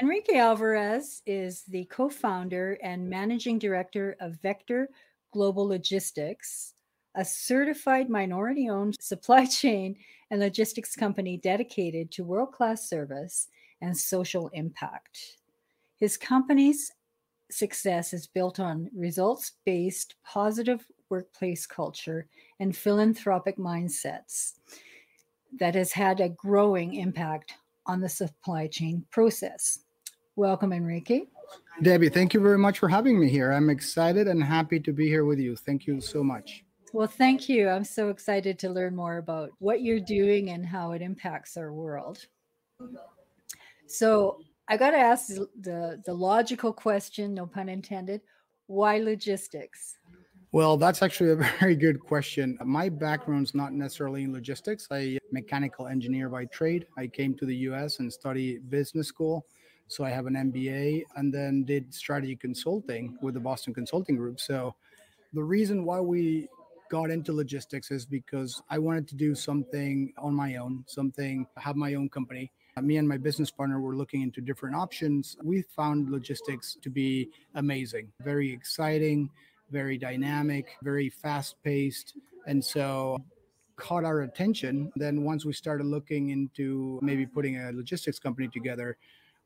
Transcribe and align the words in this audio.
Enrique 0.00 0.36
Alvarez 0.36 1.22
is 1.24 1.62
the 1.68 1.84
co 1.84 2.08
founder 2.08 2.78
and 2.82 3.08
managing 3.08 3.58
director 3.58 4.16
of 4.20 4.40
Vector 4.42 4.88
Global 5.32 5.66
Logistics, 5.66 6.74
a 7.14 7.24
certified 7.24 8.10
minority 8.10 8.68
owned 8.68 8.96
supply 9.00 9.46
chain 9.46 9.96
and 10.30 10.40
logistics 10.40 10.96
company 10.96 11.36
dedicated 11.36 12.10
to 12.10 12.24
world 12.24 12.52
class 12.52 12.88
service 12.88 13.48
and 13.80 13.96
social 13.96 14.48
impact. 14.52 15.36
His 15.96 16.16
company's 16.16 16.90
success 17.50 18.12
is 18.12 18.26
built 18.26 18.58
on 18.58 18.90
results 18.96 19.52
based 19.64 20.16
positive 20.24 20.84
workplace 21.08 21.66
culture 21.66 22.26
and 22.58 22.76
philanthropic 22.76 23.58
mindsets 23.58 24.54
that 25.58 25.74
has 25.76 25.92
had 25.92 26.20
a 26.20 26.30
growing 26.30 26.94
impact 26.94 27.54
on 27.86 28.00
the 28.00 28.08
supply 28.08 28.66
chain 28.66 29.04
process. 29.10 29.80
Welcome, 30.36 30.72
Enrique. 30.72 31.22
Debbie, 31.82 32.08
thank 32.08 32.34
you 32.34 32.40
very 32.40 32.58
much 32.58 32.78
for 32.78 32.88
having 32.88 33.18
me 33.20 33.28
here. 33.28 33.52
I'm 33.52 33.70
excited 33.70 34.28
and 34.28 34.42
happy 34.42 34.80
to 34.80 34.92
be 34.92 35.08
here 35.08 35.24
with 35.24 35.38
you. 35.38 35.56
Thank 35.56 35.86
you 35.86 36.00
so 36.00 36.22
much. 36.22 36.64
Well, 36.92 37.08
thank 37.08 37.48
you. 37.48 37.68
I'm 37.68 37.84
so 37.84 38.08
excited 38.08 38.58
to 38.60 38.70
learn 38.70 38.94
more 38.94 39.18
about 39.18 39.50
what 39.58 39.82
you're 39.82 40.00
doing 40.00 40.50
and 40.50 40.64
how 40.64 40.92
it 40.92 41.02
impacts 41.02 41.56
our 41.56 41.72
world. 41.72 42.26
So, 43.86 44.38
I 44.66 44.78
got 44.78 44.92
to 44.92 44.98
ask 44.98 45.26
the, 45.26 46.00
the 46.06 46.14
logical 46.14 46.72
question, 46.72 47.34
no 47.34 47.46
pun 47.46 47.68
intended 47.68 48.22
why 48.66 48.98
logistics? 48.98 49.98
Well, 50.54 50.76
that's 50.76 51.02
actually 51.02 51.30
a 51.30 51.34
very 51.60 51.74
good 51.74 51.98
question. 51.98 52.56
My 52.64 52.88
background's 52.88 53.56
not 53.56 53.72
necessarily 53.72 54.22
in 54.22 54.32
logistics. 54.32 54.86
I 54.88 55.18
mechanical 55.32 55.88
engineer 55.88 56.28
by 56.28 56.44
trade. 56.44 56.86
I 56.96 57.08
came 57.08 57.34
to 57.38 57.44
the 57.44 57.56
US 57.68 57.98
and 57.98 58.12
studied 58.12 58.70
business 58.70 59.08
school. 59.08 59.46
So 59.88 60.04
I 60.04 60.10
have 60.10 60.26
an 60.26 60.34
MBA 60.34 61.02
and 61.16 61.34
then 61.34 61.64
did 61.64 61.92
strategy 61.92 62.36
consulting 62.36 63.18
with 63.20 63.34
the 63.34 63.40
Boston 63.40 63.74
Consulting 63.74 64.14
Group. 64.14 64.38
So 64.38 64.76
the 65.32 65.42
reason 65.42 65.84
why 65.84 65.98
we 65.98 66.46
got 66.88 67.10
into 67.10 67.32
logistics 67.32 67.90
is 67.90 68.06
because 68.06 68.62
I 68.70 68.78
wanted 68.78 69.08
to 69.08 69.16
do 69.16 69.34
something 69.34 70.12
on 70.18 70.36
my 70.36 70.54
own, 70.54 70.84
something 70.86 71.48
have 71.56 71.74
my 71.74 71.94
own 71.94 72.08
company. 72.08 72.52
Me 72.80 72.98
and 72.98 73.08
my 73.08 73.16
business 73.16 73.50
partner 73.50 73.80
were 73.80 73.96
looking 73.96 74.22
into 74.22 74.40
different 74.40 74.76
options. 74.76 75.36
We 75.42 75.62
found 75.62 76.10
logistics 76.10 76.78
to 76.80 76.90
be 76.90 77.30
amazing, 77.56 78.12
very 78.20 78.52
exciting 78.52 79.30
very 79.70 79.98
dynamic, 79.98 80.76
very 80.82 81.08
fast 81.08 81.56
paced. 81.62 82.14
And 82.46 82.64
so 82.64 83.18
caught 83.76 84.04
our 84.04 84.22
attention. 84.22 84.92
Then 84.96 85.24
once 85.24 85.44
we 85.44 85.52
started 85.52 85.86
looking 85.86 86.30
into 86.30 86.98
maybe 87.02 87.26
putting 87.26 87.56
a 87.58 87.72
logistics 87.72 88.18
company 88.18 88.48
together, 88.48 88.96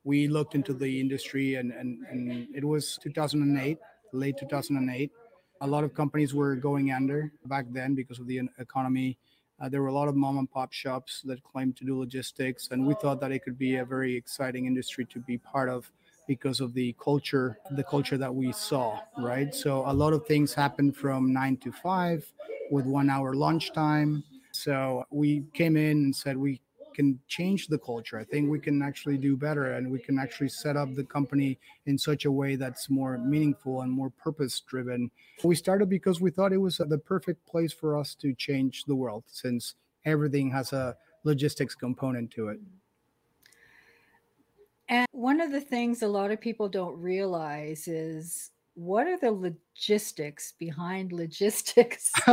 we 0.03 0.27
looked 0.27 0.55
into 0.55 0.73
the 0.73 0.99
industry 0.99 1.55
and, 1.55 1.71
and, 1.71 2.05
and 2.09 2.47
it 2.55 2.63
was 2.63 2.99
2008, 3.01 3.77
late 4.13 4.35
2008. 4.39 5.11
A 5.61 5.67
lot 5.67 5.83
of 5.83 5.93
companies 5.93 6.33
were 6.33 6.55
going 6.55 6.91
under 6.91 7.31
back 7.45 7.65
then 7.71 7.95
because 7.95 8.19
of 8.19 8.27
the 8.27 8.41
economy. 8.59 9.17
Uh, 9.59 9.67
there 9.67 9.81
were 9.81 9.89
a 9.89 9.93
lot 9.93 10.07
of 10.07 10.15
mom 10.15 10.37
and 10.37 10.49
pop 10.49 10.71
shops 10.71 11.21
that 11.25 11.43
claimed 11.43 11.75
to 11.75 11.83
do 11.83 11.99
logistics, 11.99 12.69
and 12.71 12.85
we 12.85 12.93
thought 12.95 13.19
that 13.19 13.33
it 13.33 13.43
could 13.43 13.57
be 13.57 13.75
a 13.75 13.83
very 13.83 14.15
exciting 14.15 14.65
industry 14.67 15.03
to 15.03 15.19
be 15.19 15.37
part 15.37 15.67
of 15.67 15.91
because 16.29 16.59
of 16.59 16.75
the 16.75 16.95
culture, 17.03 17.57
the 17.71 17.83
culture 17.83 18.15
that 18.15 18.33
we 18.33 18.51
saw, 18.51 18.99
right? 19.17 19.53
So 19.55 19.83
a 19.87 19.95
lot 20.03 20.13
of 20.13 20.27
things 20.27 20.53
happened 20.53 20.95
from 20.95 21.33
nine 21.33 21.57
to 21.57 21.71
five 21.71 22.23
with 22.69 22.85
one 22.85 23.09
hour 23.09 23.33
lunchtime. 23.33 24.23
So 24.51 25.03
we 25.09 25.43
came 25.55 25.75
in 25.75 25.97
and 26.05 26.15
said 26.15 26.37
we 26.37 26.61
can 26.93 27.19
change 27.27 27.67
the 27.67 27.79
culture. 27.79 28.19
I 28.19 28.23
think 28.23 28.47
we 28.47 28.59
can 28.59 28.83
actually 28.83 29.17
do 29.17 29.35
better 29.35 29.73
and 29.73 29.89
we 29.89 29.97
can 29.97 30.19
actually 30.19 30.49
set 30.49 30.77
up 30.77 30.93
the 30.93 31.03
company 31.03 31.57
in 31.87 31.97
such 31.97 32.25
a 32.25 32.31
way 32.31 32.55
that's 32.55 32.91
more 32.91 33.17
meaningful 33.17 33.81
and 33.81 33.91
more 33.91 34.11
purpose 34.11 34.59
driven. 34.59 35.09
We 35.43 35.55
started 35.55 35.89
because 35.89 36.21
we 36.21 36.29
thought 36.29 36.53
it 36.53 36.57
was 36.57 36.77
the 36.77 36.99
perfect 36.99 37.43
place 37.47 37.73
for 37.73 37.97
us 37.97 38.13
to 38.21 38.35
change 38.35 38.85
the 38.85 38.95
world 38.95 39.23
since 39.25 39.73
everything 40.05 40.51
has 40.51 40.73
a 40.73 40.95
logistics 41.23 41.73
component 41.73 42.29
to 42.31 42.49
it. 42.49 42.59
And 44.89 45.05
one 45.11 45.39
of 45.39 45.51
the 45.51 45.61
things 45.61 46.01
a 46.01 46.07
lot 46.07 46.31
of 46.31 46.41
people 46.41 46.67
don't 46.67 46.99
realize 46.99 47.87
is 47.87 48.49
what 48.73 49.05
are 49.05 49.19
the 49.19 49.31
logistics 49.31 50.53
behind 50.57 51.11
logistics? 51.11 52.11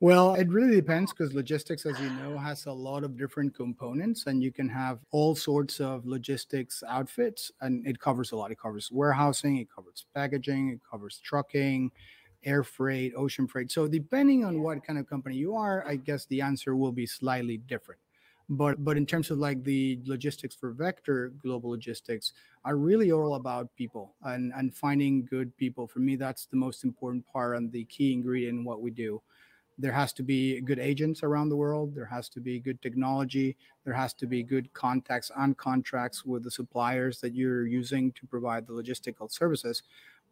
well, 0.00 0.34
it 0.34 0.48
really 0.48 0.76
depends 0.76 1.12
because 1.12 1.34
logistics, 1.34 1.84
as 1.84 2.00
you 2.00 2.08
know, 2.10 2.38
has 2.38 2.64
a 2.64 2.72
lot 2.72 3.04
of 3.04 3.18
different 3.18 3.54
components, 3.54 4.24
and 4.26 4.42
you 4.42 4.52
can 4.52 4.68
have 4.70 5.00
all 5.10 5.34
sorts 5.34 5.80
of 5.80 6.06
logistics 6.06 6.82
outfits, 6.88 7.52
and 7.60 7.86
it 7.86 8.00
covers 8.00 8.32
a 8.32 8.36
lot. 8.36 8.50
It 8.50 8.58
covers 8.58 8.90
warehousing, 8.90 9.58
it 9.58 9.68
covers 9.74 10.06
packaging, 10.14 10.70
it 10.70 10.80
covers 10.90 11.20
trucking, 11.22 11.90
air 12.42 12.62
freight, 12.62 13.12
ocean 13.16 13.46
freight. 13.46 13.70
So, 13.70 13.86
depending 13.86 14.46
on 14.46 14.62
what 14.62 14.82
kind 14.82 14.98
of 14.98 15.06
company 15.06 15.36
you 15.36 15.56
are, 15.56 15.86
I 15.86 15.96
guess 15.96 16.24
the 16.26 16.40
answer 16.40 16.74
will 16.74 16.92
be 16.92 17.06
slightly 17.06 17.58
different 17.58 18.00
but 18.48 18.84
but 18.84 18.96
in 18.96 19.06
terms 19.06 19.30
of 19.30 19.38
like 19.38 19.64
the 19.64 19.98
logistics 20.04 20.54
for 20.54 20.72
vector 20.72 21.28
global 21.42 21.70
logistics 21.70 22.32
are 22.64 22.76
really 22.76 23.10
all 23.10 23.36
about 23.36 23.74
people 23.74 24.14
and 24.22 24.52
and 24.54 24.74
finding 24.74 25.24
good 25.24 25.56
people. 25.56 25.86
For 25.86 26.00
me 26.00 26.16
that's 26.16 26.46
the 26.46 26.56
most 26.56 26.84
important 26.84 27.26
part 27.26 27.56
and 27.56 27.72
the 27.72 27.84
key 27.84 28.12
ingredient 28.12 28.58
in 28.58 28.64
what 28.64 28.82
we 28.82 28.90
do. 28.90 29.22
There 29.78 29.92
has 29.92 30.12
to 30.14 30.22
be 30.22 30.60
good 30.60 30.78
agents 30.78 31.22
around 31.22 31.48
the 31.48 31.56
world. 31.56 31.94
There 31.94 32.06
has 32.06 32.28
to 32.30 32.40
be 32.40 32.60
good 32.60 32.80
technology. 32.80 33.56
There 33.84 33.94
has 33.94 34.14
to 34.14 34.26
be 34.26 34.42
good 34.44 34.72
contacts 34.72 35.32
and 35.36 35.56
contracts 35.56 36.24
with 36.24 36.44
the 36.44 36.50
suppliers 36.50 37.20
that 37.20 37.34
you're 37.34 37.66
using 37.66 38.12
to 38.12 38.26
provide 38.26 38.66
the 38.66 38.72
logistical 38.72 39.32
services. 39.32 39.82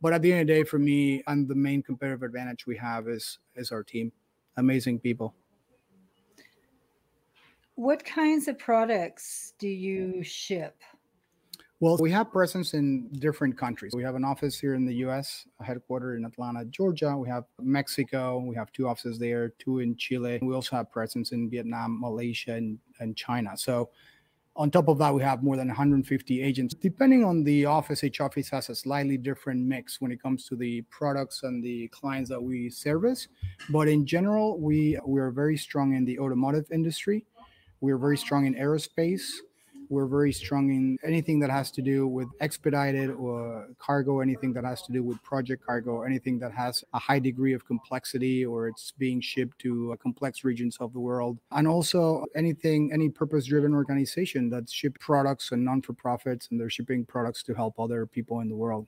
But 0.00 0.12
at 0.12 0.22
the 0.22 0.32
end 0.32 0.42
of 0.42 0.46
the 0.48 0.52
day 0.54 0.64
for 0.64 0.78
me 0.78 1.22
and 1.26 1.48
the 1.48 1.54
main 1.54 1.82
competitive 1.82 2.22
advantage 2.22 2.66
we 2.66 2.76
have 2.76 3.08
is 3.08 3.38
is 3.56 3.72
our 3.72 3.82
team. 3.82 4.12
Amazing 4.56 5.00
people 5.00 5.34
what 7.75 8.05
kinds 8.05 8.49
of 8.49 8.59
products 8.59 9.55
do 9.59 9.69
you 9.69 10.06
mm-hmm. 10.06 10.22
ship? 10.22 10.77
Well, 11.81 11.97
we 11.99 12.12
have 12.12 12.31
presence 12.31 12.75
in 12.75 13.09
different 13.15 13.59
countries. 13.59 13.93
We 13.93 14.05
have 14.05 14.15
an 14.15 14.25
office 14.25 14.56
here 14.56 14.75
in 14.75 14.87
the 14.87 14.94
US, 15.06 15.47
a 15.59 15.65
headquarters 15.65 16.16
in 16.16 16.25
Atlanta, 16.25 16.65
Georgia. 16.66 17.16
We 17.16 17.28
have 17.28 17.44
Mexico. 17.60 18.38
We 18.38 18.55
have 18.55 18.71
two 18.71 18.87
offices 18.87 19.19
there, 19.19 19.49
two 19.59 19.81
in 19.81 19.97
Chile. 19.97 20.38
We 20.43 20.55
also 20.55 20.77
have 20.77 20.93
presence 20.93 21.33
in 21.33 21.50
Vietnam, 21.50 22.00
Malaysia, 22.00 22.53
and, 22.53 22.78
and 23.00 23.16
China. 23.16 23.56
So 23.56 23.91
on 24.54 24.71
top 24.71 24.89
of 24.89 24.99
that, 24.99 25.15
we 25.15 25.22
have 25.22 25.43
more 25.43 25.56
than 25.56 25.69
150 25.69 26.43
agents. 26.43 26.75
Depending 26.75 27.25
on 27.25 27.43
the 27.43 27.65
office, 27.65 28.04
each 28.04 28.21
office 28.21 28.50
has 28.50 28.69
a 28.69 28.75
slightly 28.75 29.16
different 29.16 29.66
mix 29.66 30.00
when 30.00 30.12
it 30.12 30.22
comes 30.22 30.47
to 30.49 30.56
the 30.56 30.83
products 30.83 31.43
and 31.43 31.65
the 31.65 31.89
clients 31.89 32.28
that 32.31 32.43
we 32.43 32.69
service. 32.69 33.28
But 33.71 33.89
in 33.89 34.04
general, 34.04 34.60
we 34.60 34.99
we 35.06 35.21
are 35.21 35.31
very 35.31 35.56
strong 35.56 35.94
in 35.94 36.04
the 36.04 36.19
automotive 36.19 36.71
industry. 36.71 37.25
We're 37.82 37.98
very 37.98 38.16
strong 38.16 38.47
in 38.47 38.54
aerospace. 38.54 39.25
We're 39.88 40.06
very 40.06 40.32
strong 40.32 40.70
in 40.70 40.98
anything 41.04 41.41
that 41.41 41.50
has 41.50 41.72
to 41.72 41.82
do 41.82 42.06
with 42.06 42.28
expedited 42.41 43.10
or 43.10 43.66
cargo, 43.81 44.20
anything 44.20 44.53
that 44.53 44.65
has 44.65 44.82
to 44.82 44.93
do 44.93 45.03
with 45.03 45.20
project 45.25 45.66
cargo, 45.66 46.03
anything 46.03 46.38
that 46.38 46.53
has 46.53 46.84
a 46.94 47.00
high 47.00 47.19
degree 47.19 47.54
of 47.54 47.66
complexity 47.66 48.47
or 48.47 48.69
it's 48.69 48.92
being 48.92 49.21
shipped 49.21 49.59
to 49.62 49.98
complex 50.00 50.44
regions 50.44 50.76
of 50.78 50.92
the 50.92 51.00
world. 51.00 51.38
And 51.50 51.66
also 51.66 52.25
anything, 52.37 52.92
any 52.92 53.09
purpose 53.09 53.47
driven 53.47 53.75
organization 53.75 54.48
that 54.50 54.71
ship 54.71 54.97
products 55.00 55.50
and 55.50 55.65
non 55.65 55.82
for 55.82 55.92
profits 55.92 56.47
and 56.53 56.60
they're 56.60 56.71
shipping 56.71 57.04
products 57.04 57.42
to 57.42 57.53
help 57.53 57.81
other 57.81 58.06
people 58.06 58.38
in 58.38 58.48
the 58.48 58.56
world. 58.56 58.87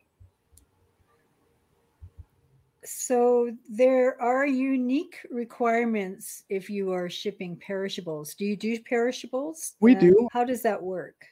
So 2.84 3.50
there 3.68 4.20
are 4.20 4.46
unique 4.46 5.26
requirements 5.30 6.44
if 6.48 6.68
you 6.68 6.92
are 6.92 7.08
shipping 7.08 7.56
perishables. 7.56 8.34
Do 8.34 8.44
you 8.44 8.56
do 8.56 8.78
perishables? 8.80 9.74
We 9.80 9.94
do. 9.94 10.28
How 10.32 10.44
does 10.44 10.62
that 10.62 10.82
work? 10.82 11.24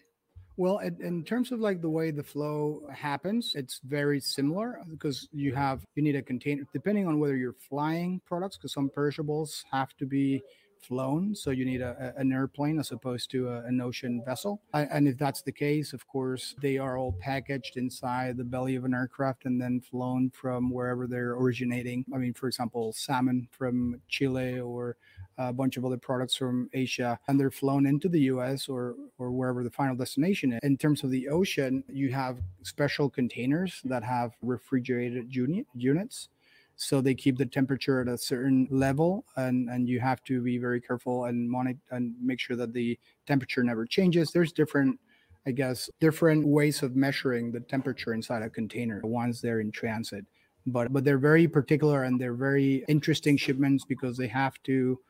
Well, 0.57 0.79
in 0.79 1.25
terms 1.25 1.51
of 1.51 1.61
like 1.61 1.81
the 1.81 1.89
way 1.89 2.11
the 2.11 2.23
flow 2.23 2.83
happens, 2.93 3.55
it's 3.55 3.81
very 3.85 4.21
similar 4.21 4.79
uh, 4.81 4.85
because 4.91 5.29
you 5.33 5.55
have 5.55 5.85
you 5.95 6.03
need 6.03 6.15
a 6.15 6.23
container 6.23 6.65
depending 6.73 7.07
on 7.07 7.19
whether 7.19 7.37
you're 7.37 7.57
flying 7.69 8.21
products 8.27 8.59
because 8.59 8.73
some 8.73 8.91
perishables 8.91 9.65
have 9.71 9.97
to 9.97 10.07
be 10.07 10.43
flown. 10.83 11.35
So 11.35 11.51
you 11.51 11.65
need 11.65 11.81
a, 11.81 12.13
an 12.17 12.33
airplane 12.33 12.79
as 12.79 12.91
opposed 12.91 13.31
to 13.33 13.49
a, 13.49 13.61
an 13.65 13.81
ocean 13.81 14.23
vessel. 14.25 14.61
And 14.75 15.09
if 15.09 15.19
that's 15.19 15.43
the 15.43 15.53
case, 15.53 15.93
of 15.93 16.07
course, 16.07 16.55
they 16.61 16.79
are 16.79 16.97
all 16.97 17.13
packaged 17.13 17.77
inside 17.77 18.37
the 18.37 18.45
belly 18.45 18.77
of 18.77 18.85
an 18.85 18.95
aircraft 18.95 19.45
and 19.45 19.61
then 19.61 19.81
flown 19.81 20.31
from 20.31 20.71
wherever 20.71 21.07
they're 21.07 21.33
originating. 21.33 22.05
I 22.15 22.19
mean, 22.19 22.35
for 22.35 22.47
example, 22.47 22.93
salmon 22.93 23.49
from 23.51 24.01
Chile 24.09 24.61
or 24.61 24.97
a 25.39 25.53
bunch 25.53 25.77
of 25.77 25.85
other 25.85 25.97
products 25.97 26.37
from 26.37 26.69
Asia, 26.73 27.19
and 27.29 27.39
they're 27.39 27.51
flown 27.51 27.87
into 27.87 28.09
the 28.09 28.21
US 28.21 28.69
or, 28.69 28.97
or 29.19 29.31
wherever 29.31 29.65
the 29.65 29.71
final 29.71 29.97
destination 29.97 30.53
is. 30.53 30.61
In 30.63 30.77
terms 30.77 31.03
of 31.05 31.11
the 31.11 31.29
ocean, 31.29 31.85
you 31.89 32.11
have 32.13 32.39
special 32.63 33.09
containers 33.09 33.81
that 33.85 34.05
have 34.05 34.33
refrigerated 34.43 35.35
unit, 35.35 35.67
units 35.75 36.29
so 36.77 37.01
they 37.01 37.15
keep 37.15 37.39
the 37.39 37.47
temperature 37.47 38.01
at 38.01 38.09
a 38.09 38.19
certain 38.19 38.67
level 38.71 39.25
and 39.37 39.69
and 39.69 39.89
you 39.89 40.01
have 40.01 40.23
to 40.25 40.43
be 40.43 40.59
very 40.59 40.81
careful 40.81 41.25
and 41.25 41.49
monitor 41.49 41.79
and 41.91 42.15
make 42.21 42.41
sure 42.41 42.57
that 42.57 42.73
the 42.73 42.99
temperature 43.27 43.63
never 43.63 43.87
changes 43.87 44.31
there's 44.33 44.53
different 44.53 44.99
I 45.47 45.51
guess, 45.51 45.91
different 46.01 46.47
ways 46.47 46.83
of 46.83 46.95
measuring 46.95 47.51
the 47.51 47.61
temperature 47.61 48.15
inside 48.15 48.43
a 48.43 48.51
container 48.51 49.01
once 49.03 49.41
they're 49.41 49.61
in 49.61 49.73
transit. 49.73 50.25
But 50.67 50.93
but 50.93 51.05
they're 51.05 51.19
very 51.19 51.49
particular 51.49 52.05
and 52.05 52.21
they're 52.21 52.35
very 52.35 52.85
interesting 52.87 53.37
shipments 53.37 53.85
because 53.85 54.17
they 54.17 54.29
have 54.29 54.63
to 54.65 55.01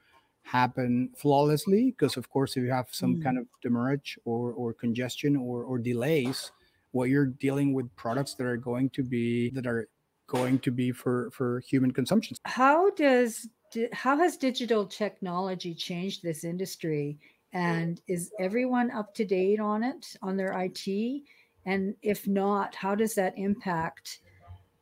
happen 0.45 1.11
flawlessly. 1.17 1.91
Because 1.91 2.17
of 2.17 2.31
course, 2.31 2.57
if 2.57 2.63
you 2.63 2.71
have 2.71 2.89
some 2.91 3.17
mm. 3.17 3.23
kind 3.23 3.39
of 3.39 3.47
demurrage 3.61 4.19
or 4.25 4.53
or 4.53 4.73
congestion 4.73 5.37
or 5.37 5.65
or 5.65 5.79
delays, 5.79 6.51
what 6.93 7.11
you're 7.11 7.27
dealing 7.27 7.75
with 7.75 7.95
products 7.97 8.35
that 8.37 8.47
are 8.47 8.57
going 8.57 8.89
to 8.91 9.03
be 9.03 9.51
that 9.51 9.67
are 9.67 9.89
going 10.33 10.59
to 10.61 10.71
be 10.71 10.91
for 10.91 11.31
for 11.31 11.61
human 11.61 11.93
consumption. 11.93 12.37
How 12.45 12.91
does 12.91 13.49
how 13.93 14.17
has 14.19 14.37
digital 14.37 14.87
technology 14.87 15.75
changed 15.75 16.23
this 16.23 16.43
industry? 16.45 17.19
And 17.53 18.01
is 18.09 18.33
everyone 18.41 18.91
up 18.91 19.15
to 19.17 19.25
date 19.27 19.61
on 19.61 19.83
it, 19.85 20.17
on 20.23 20.37
their 20.37 20.53
IT? 20.59 21.23
And 21.67 21.95
if 22.03 22.27
not, 22.27 22.75
how 22.75 22.95
does 22.95 23.15
that 23.15 23.35
impact 23.37 24.21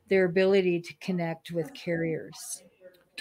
their 0.09 0.25
ability 0.25 0.79
to 0.81 0.93
connect 1.01 1.51
with 1.51 1.73
carriers? 1.73 2.63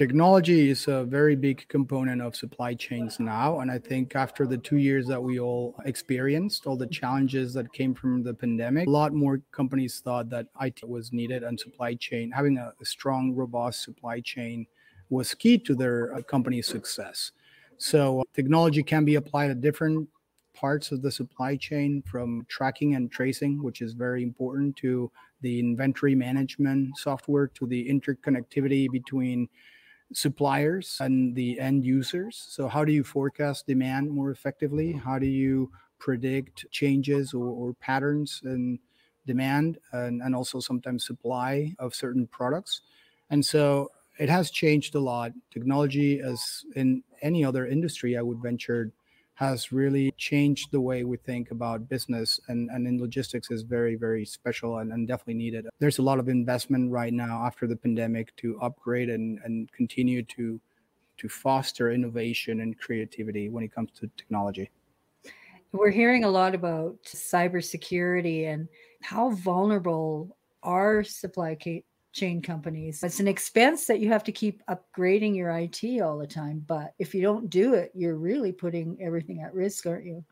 Technology 0.00 0.70
is 0.70 0.88
a 0.88 1.04
very 1.04 1.36
big 1.36 1.68
component 1.68 2.22
of 2.22 2.34
supply 2.34 2.72
chains 2.72 3.20
now. 3.20 3.60
And 3.60 3.70
I 3.70 3.78
think 3.78 4.16
after 4.16 4.46
the 4.46 4.56
two 4.56 4.78
years 4.78 5.06
that 5.08 5.22
we 5.22 5.38
all 5.38 5.74
experienced, 5.84 6.66
all 6.66 6.78
the 6.78 6.86
challenges 6.86 7.52
that 7.52 7.70
came 7.74 7.92
from 7.94 8.22
the 8.22 8.32
pandemic, 8.32 8.88
a 8.88 8.90
lot 8.90 9.12
more 9.12 9.42
companies 9.52 10.00
thought 10.00 10.30
that 10.30 10.46
IT 10.62 10.88
was 10.88 11.12
needed 11.12 11.42
and 11.42 11.60
supply 11.60 11.92
chain, 11.96 12.30
having 12.30 12.56
a, 12.56 12.72
strong, 12.82 13.34
robust 13.34 13.82
supply 13.82 14.20
chain 14.20 14.66
was 15.10 15.34
key 15.34 15.58
to 15.58 15.74
their 15.74 16.14
uh, 16.14 16.22
company's 16.22 16.66
success. 16.66 17.32
So, 17.76 18.20
uh, 18.20 18.24
technology 18.32 18.82
can 18.82 19.04
be 19.04 19.16
applied 19.16 19.50
at 19.50 19.60
different 19.60 20.08
parts 20.54 20.92
of 20.92 21.02
the 21.02 21.10
supply 21.10 21.56
chain 21.56 22.02
from 22.06 22.46
tracking 22.48 22.94
and 22.94 23.12
tracing, 23.12 23.62
which 23.62 23.82
is 23.82 23.92
very 23.92 24.22
important, 24.22 24.76
to 24.76 25.12
the 25.42 25.60
inventory 25.60 26.14
management 26.14 26.96
software, 26.96 27.48
to 27.48 27.66
the 27.66 27.86
interconnectivity 27.86 28.90
between 28.90 29.46
suppliers 30.12 30.98
and 31.00 31.34
the 31.34 31.58
end 31.60 31.84
users. 31.84 32.36
So, 32.48 32.68
how 32.68 32.84
do 32.84 32.92
you 32.92 33.04
forecast 33.04 33.66
demand 33.66 34.10
more 34.10 34.30
effectively? 34.30 34.92
How 34.92 35.18
do 35.18 35.26
you 35.26 35.70
predict 35.98 36.66
changes 36.70 37.34
or, 37.34 37.46
or 37.46 37.74
patterns 37.74 38.42
in 38.44 38.78
demand 39.26 39.78
and, 39.92 40.22
and 40.22 40.34
also 40.34 40.60
sometimes 40.60 41.06
supply 41.06 41.74
of 41.78 41.94
certain 41.94 42.26
products? 42.26 42.82
And 43.30 43.44
so, 43.44 43.90
it 44.18 44.28
has 44.28 44.50
changed 44.50 44.94
a 44.94 45.00
lot. 45.00 45.32
Technology, 45.50 46.20
as 46.20 46.64
in 46.76 47.02
any 47.22 47.44
other 47.44 47.66
industry, 47.66 48.18
I 48.18 48.22
would 48.22 48.38
venture, 48.38 48.92
has 49.40 49.72
really 49.72 50.12
changed 50.18 50.70
the 50.70 50.80
way 50.80 51.02
we 51.02 51.16
think 51.16 51.50
about 51.50 51.88
business 51.88 52.38
and, 52.48 52.68
and 52.68 52.86
in 52.86 53.00
logistics 53.00 53.50
is 53.50 53.62
very, 53.62 53.94
very 53.94 54.22
special 54.22 54.80
and, 54.80 54.92
and 54.92 55.08
definitely 55.08 55.32
needed. 55.32 55.66
There's 55.78 55.96
a 55.96 56.02
lot 56.02 56.18
of 56.18 56.28
investment 56.28 56.92
right 56.92 57.14
now 57.14 57.42
after 57.46 57.66
the 57.66 57.74
pandemic 57.74 58.36
to 58.36 58.60
upgrade 58.60 59.08
and, 59.08 59.40
and 59.44 59.72
continue 59.72 60.22
to 60.24 60.60
to 61.16 61.28
foster 61.28 61.90
innovation 61.90 62.60
and 62.60 62.78
creativity 62.78 63.48
when 63.48 63.64
it 63.64 63.74
comes 63.74 63.90
to 63.92 64.10
technology. 64.16 64.70
We're 65.72 65.90
hearing 65.90 66.24
a 66.24 66.28
lot 66.28 66.54
about 66.54 66.96
cybersecurity 67.04 68.46
and 68.46 68.68
how 69.02 69.30
vulnerable 69.30 70.36
are 70.62 71.02
supply 71.02 71.54
chain 72.12 72.42
companies. 72.42 73.02
It's 73.02 73.20
an 73.20 73.28
expense 73.28 73.86
that 73.86 74.00
you 74.00 74.08
have 74.08 74.24
to 74.24 74.32
keep 74.32 74.62
upgrading 74.66 75.36
your 75.36 75.50
IT 75.50 76.00
all 76.00 76.18
the 76.18 76.26
time. 76.26 76.64
But 76.66 76.94
if 76.98 77.14
you 77.14 77.22
don't 77.22 77.48
do 77.48 77.74
it, 77.74 77.92
you're 77.94 78.16
really 78.16 78.52
putting 78.52 78.98
everything 79.00 79.42
at 79.42 79.54
risk, 79.54 79.86
aren't 79.86 80.06
you? 80.06 80.24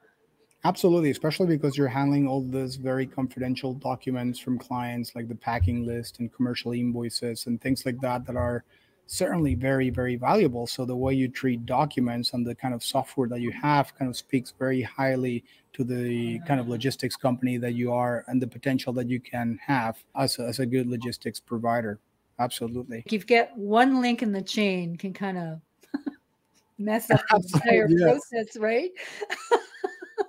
Absolutely, 0.65 1.11
especially 1.11 1.47
because 1.47 1.77
you're 1.77 1.87
handling 1.87 2.27
all 2.27 2.43
those 2.43 2.75
very 2.75 3.07
confidential 3.07 3.75
documents 3.75 4.41
from 4.41 4.59
clients 4.59 5.15
like 5.15 5.29
the 5.29 5.35
packing 5.35 5.87
list 5.87 6.19
and 6.19 6.33
commercial 6.33 6.73
invoices 6.73 7.47
and 7.47 7.61
things 7.61 7.87
like 7.87 8.01
that 8.01 8.27
that 8.27 8.35
are 8.35 8.65
certainly 9.09 9.55
very, 9.55 9.89
very 9.89 10.17
valuable. 10.17 10.67
So 10.67 10.85
the 10.85 10.95
way 10.95 11.15
you 11.15 11.29
treat 11.29 11.65
documents 11.65 12.35
and 12.35 12.47
the 12.47 12.55
kind 12.55 12.75
of 12.75 12.85
software 12.85 13.27
that 13.29 13.41
you 13.41 13.51
have 13.51 13.97
kind 13.97 14.09
of 14.09 14.17
speaks 14.17 14.53
very 14.57 14.83
highly 14.83 15.45
to 15.73 15.83
the 15.83 16.39
kind 16.41 16.61
of 16.61 16.69
logistics 16.69 17.17
company 17.17 17.57
that 17.57 17.73
you 17.73 17.91
are 17.91 18.25
and 18.29 18.41
the 18.41 18.47
potential 18.47 18.93
that 18.93 19.09
you 19.09 19.19
can 19.19 19.59
have 19.65 19.97
as 20.15 20.39
a, 20.39 20.43
as 20.43 20.59
a 20.59 20.67
good 20.67 20.87
logistics 20.87 21.41
provider. 21.41 21.99
Absolutely. 22.39 23.03
If 23.07 23.13
you 23.13 23.19
get 23.21 23.57
one 23.57 24.01
link 24.03 24.23
in 24.23 24.31
the 24.31 24.43
chain 24.43 24.97
can 24.97 25.15
kind 25.15 25.39
of 25.39 25.61
mess 26.79 27.11
up 27.11 27.23
the 27.31 27.51
entire 27.55 27.89
process, 27.89 28.57
right? 28.59 28.91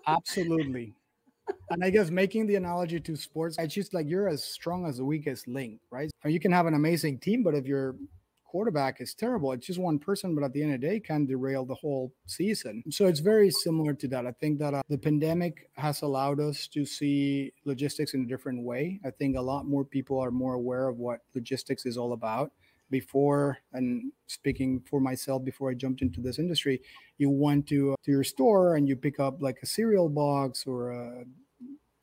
Absolutely. 0.07 0.93
And 1.71 1.83
I 1.83 1.89
guess 1.89 2.09
making 2.09 2.47
the 2.47 2.55
analogy 2.55 2.99
to 3.01 3.15
sports, 3.17 3.57
it's 3.59 3.73
just 3.73 3.93
like 3.93 4.07
you're 4.07 4.29
as 4.29 4.43
strong 4.43 4.87
as 4.87 4.97
the 4.97 5.05
weakest 5.05 5.47
link, 5.49 5.81
right? 5.91 6.09
You 6.23 6.39
can 6.39 6.51
have 6.51 6.65
an 6.65 6.75
amazing 6.75 7.19
team, 7.19 7.43
but 7.43 7.53
if 7.53 7.65
you're 7.65 7.95
quarterback 8.51 8.99
is 8.99 9.13
terrible. 9.13 9.51
It's 9.51 9.67
just 9.67 9.79
one 9.79 9.99
person, 9.99 10.33
but 10.35 10.43
at 10.43 10.53
the 10.53 10.61
end 10.63 10.73
of 10.73 10.81
the 10.81 10.87
day, 10.87 10.99
can 10.99 11.25
derail 11.25 11.65
the 11.65 11.75
whole 11.75 12.11
season. 12.25 12.83
So 12.89 13.05
it's 13.05 13.19
very 13.19 13.51
similar 13.51 13.93
to 13.93 14.07
that. 14.07 14.25
I 14.25 14.31
think 14.41 14.59
that 14.59 14.73
uh, 14.73 14.81
the 14.89 14.97
pandemic 14.97 15.69
has 15.73 16.01
allowed 16.01 16.39
us 16.39 16.67
to 16.69 16.85
see 16.85 17.53
logistics 17.65 18.13
in 18.15 18.21
a 18.23 18.25
different 18.25 18.63
way. 18.63 18.99
I 19.05 19.11
think 19.11 19.37
a 19.37 19.41
lot 19.41 19.67
more 19.67 19.85
people 19.85 20.17
are 20.19 20.31
more 20.31 20.55
aware 20.55 20.87
of 20.87 20.97
what 20.97 21.19
logistics 21.35 21.85
is 21.85 21.97
all 21.97 22.13
about. 22.13 22.51
Before, 22.91 23.59
and 23.73 24.11
speaking 24.25 24.81
for 24.89 24.99
myself, 24.99 25.43
before 25.43 25.69
I 25.69 25.75
jumped 25.75 26.01
into 26.01 26.21
this 26.21 26.39
industry, 26.39 26.81
you 27.19 27.29
went 27.29 27.67
to 27.67 27.93
uh, 27.93 27.95
to 28.03 28.09
your 28.11 28.23
store 28.23 28.75
and 28.75 28.87
you 28.89 28.95
pick 28.95 29.19
up 29.19 29.43
like 29.47 29.59
a 29.61 29.67
cereal 29.67 30.09
box 30.09 30.65
or 30.65 30.79
a, 30.91 31.19
uh, 31.19 31.23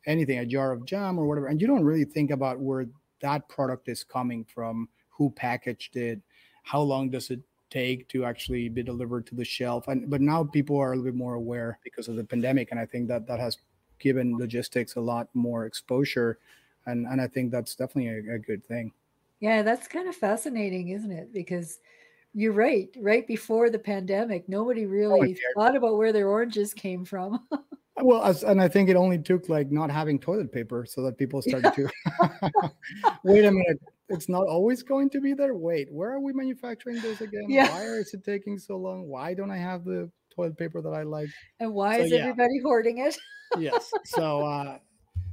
anything, 0.07 0.39
a 0.39 0.47
jar 0.47 0.71
of 0.71 0.87
jam 0.87 1.19
or 1.19 1.27
whatever, 1.27 1.49
and 1.49 1.61
you 1.61 1.67
don't 1.67 1.83
really 1.83 2.05
think 2.05 2.31
about 2.31 2.61
where 2.61 2.87
that 3.21 3.49
product 3.49 3.89
is 3.89 4.05
coming 4.05 4.45
from, 4.45 4.89
who 5.09 5.29
packaged 5.31 5.97
it, 5.97 6.21
how 6.67 6.81
long 6.81 7.09
does 7.09 7.31
it 7.31 7.41
take 7.71 8.09
to 8.09 8.25
actually 8.25 8.69
be 8.69 8.83
delivered 8.83 9.25
to 9.25 9.37
the 9.37 9.45
shelf? 9.45 9.87
And 9.87 10.11
but 10.11 10.21
now 10.21 10.43
people 10.43 10.77
are 10.77 10.93
a 10.93 10.97
little 10.97 11.05
bit 11.05 11.15
more 11.15 11.35
aware 11.35 11.79
because 11.85 12.09
of 12.09 12.17
the 12.17 12.25
pandemic 12.25 12.69
and 12.73 12.81
i 12.81 12.85
think 12.85 13.07
that 13.09 13.27
that 13.29 13.39
has 13.39 13.59
given 13.99 14.37
logistics 14.37 14.97
a 14.97 15.01
lot 15.01 15.29
more 15.33 15.65
exposure 15.65 16.39
and 16.85 17.07
and 17.07 17.21
i 17.21 17.27
think 17.27 17.51
that's 17.51 17.75
definitely 17.77 18.11
a, 18.11 18.35
a 18.35 18.39
good 18.39 18.65
thing. 18.67 18.93
Yeah 19.41 19.63
that's 19.63 19.87
kind 19.87 20.09
of 20.09 20.17
fascinating 20.17 20.89
isn't 20.89 21.13
it? 21.13 21.33
Because 21.33 21.79
you're 22.35 22.53
right 22.53 22.89
right 23.01 23.27
before 23.27 23.71
the 23.71 23.79
pandemic 23.79 24.49
nobody 24.49 24.87
really 24.87 25.39
thought 25.55 25.77
about 25.77 25.97
where 25.97 26.13
their 26.13 26.29
oranges 26.29 26.75
came 26.75 27.05
from. 27.05 27.47
Well 28.03 28.23
as, 28.23 28.45
and 28.45 28.61
i 28.61 28.69
think 28.69 28.91
it 28.91 28.97
only 28.97 29.17
took 29.17 29.49
like 29.49 29.73
not 29.73 29.91
having 29.91 30.19
toilet 30.19 30.53
paper 30.53 30.85
so 30.85 31.01
that 31.01 31.17
people 31.17 31.41
started 31.41 31.73
to 31.73 31.89
wait 33.25 33.47
a 33.47 33.51
minute 33.51 33.81
it's 34.09 34.29
not 34.29 34.47
always 34.47 34.83
going 34.83 35.11
to 35.11 35.21
be 35.21 35.35
there. 35.35 35.55
Wait, 35.55 35.93
where 35.93 36.13
are 36.13 36.21
we 36.21 36.33
manufacturing 36.33 37.01
this 37.01 37.21
again? 37.21 37.47
Yeah. 37.49 37.71
Why 37.71 37.83
is 37.83 38.15
it 38.15 38.25
taking 38.25 38.59
so 38.59 38.77
long? 38.77 39.09
Why 39.09 39.35
don't 39.35 39.51
I 39.51 39.57
have 39.57 39.85
the 39.85 40.11
toilet 40.35 40.57
paper 40.57 40.81
that 40.81 40.91
I 40.91 41.03
like? 41.03 41.29
And 41.61 41.73
why 41.73 41.99
so, 41.99 42.05
is 42.05 42.13
everybody 42.13 42.61
hoarding 42.63 42.99
it? 42.99 43.17
yes. 43.59 43.91
So, 44.05 44.41
uh, 44.47 44.79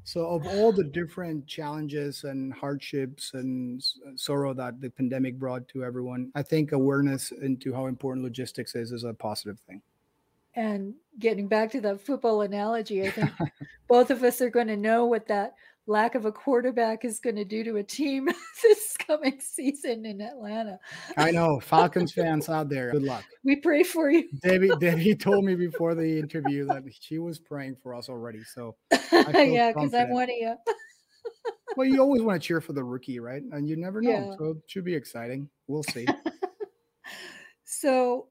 so 0.03 0.27
of 0.27 0.47
all 0.47 0.71
the 0.71 0.83
different 0.83 1.47
challenges 1.47 2.23
and 2.23 2.53
hardships 2.53 3.33
and 3.33 3.83
sorrow 4.15 4.53
that 4.53 4.81
the 4.81 4.89
pandemic 4.89 5.37
brought 5.37 5.67
to 5.69 5.83
everyone, 5.83 6.31
I 6.35 6.41
think 6.41 6.71
awareness 6.71 7.31
into 7.31 7.73
how 7.73 7.85
important 7.85 8.23
logistics 8.23 8.75
is 8.75 8.91
is 8.91 9.03
a 9.03 9.13
positive 9.13 9.59
thing. 9.67 9.81
And 10.55 10.93
getting 11.19 11.47
back 11.47 11.71
to 11.71 11.81
the 11.81 11.97
football 11.97 12.41
analogy, 12.41 13.07
I 13.07 13.11
think 13.11 13.31
both 13.87 14.11
of 14.11 14.23
us 14.23 14.41
are 14.41 14.51
going 14.51 14.67
to 14.67 14.77
know 14.77 15.05
what 15.05 15.27
that 15.27 15.55
lack 15.87 16.15
of 16.15 16.25
a 16.25 16.31
quarterback 16.31 17.03
is 17.03 17.19
going 17.19 17.35
to 17.35 17.45
do 17.45 17.63
to 17.63 17.77
a 17.77 17.83
team 17.83 18.29
this 18.63 18.95
coming 18.97 19.39
season 19.39 20.05
in 20.05 20.21
Atlanta. 20.21 20.79
I 21.17 21.31
know 21.31 21.59
Falcons 21.63 22.13
fans 22.13 22.49
out 22.49 22.69
there. 22.69 22.91
Good 22.91 23.03
luck. 23.03 23.23
We 23.43 23.57
pray 23.57 23.83
for 23.83 24.09
you. 24.09 24.29
Debbie, 24.41 24.71
Debbie 24.79 25.15
told 25.19 25.45
me 25.45 25.55
before 25.55 25.95
the 25.95 26.19
interview 26.19 26.65
that 26.67 26.83
she 26.99 27.19
was 27.19 27.39
praying 27.39 27.77
for 27.81 27.93
us 27.93 28.09
already. 28.09 28.43
So 28.43 28.75
yeah, 29.11 29.71
because 29.73 29.93
I'm 29.93 30.11
one 30.11 30.23
of 30.23 30.29
you. 30.29 30.55
well, 31.75 31.87
you 31.87 31.99
always 32.01 32.21
want 32.21 32.41
to 32.41 32.47
cheer 32.47 32.61
for 32.61 32.73
the 32.73 32.83
rookie, 32.83 33.19
right? 33.19 33.41
And 33.51 33.67
you 33.67 33.75
never 33.75 34.01
know. 34.01 34.09
Yeah. 34.09 34.35
So 34.37 34.51
it 34.51 34.57
should 34.67 34.85
be 34.85 34.95
exciting. 34.95 35.49
We'll 35.67 35.83
see. 35.83 36.07
so 37.65 38.27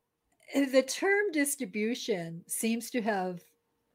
the 0.55 0.83
term 0.83 1.31
distribution 1.33 2.43
seems 2.47 2.91
to 2.91 3.03
have 3.03 3.41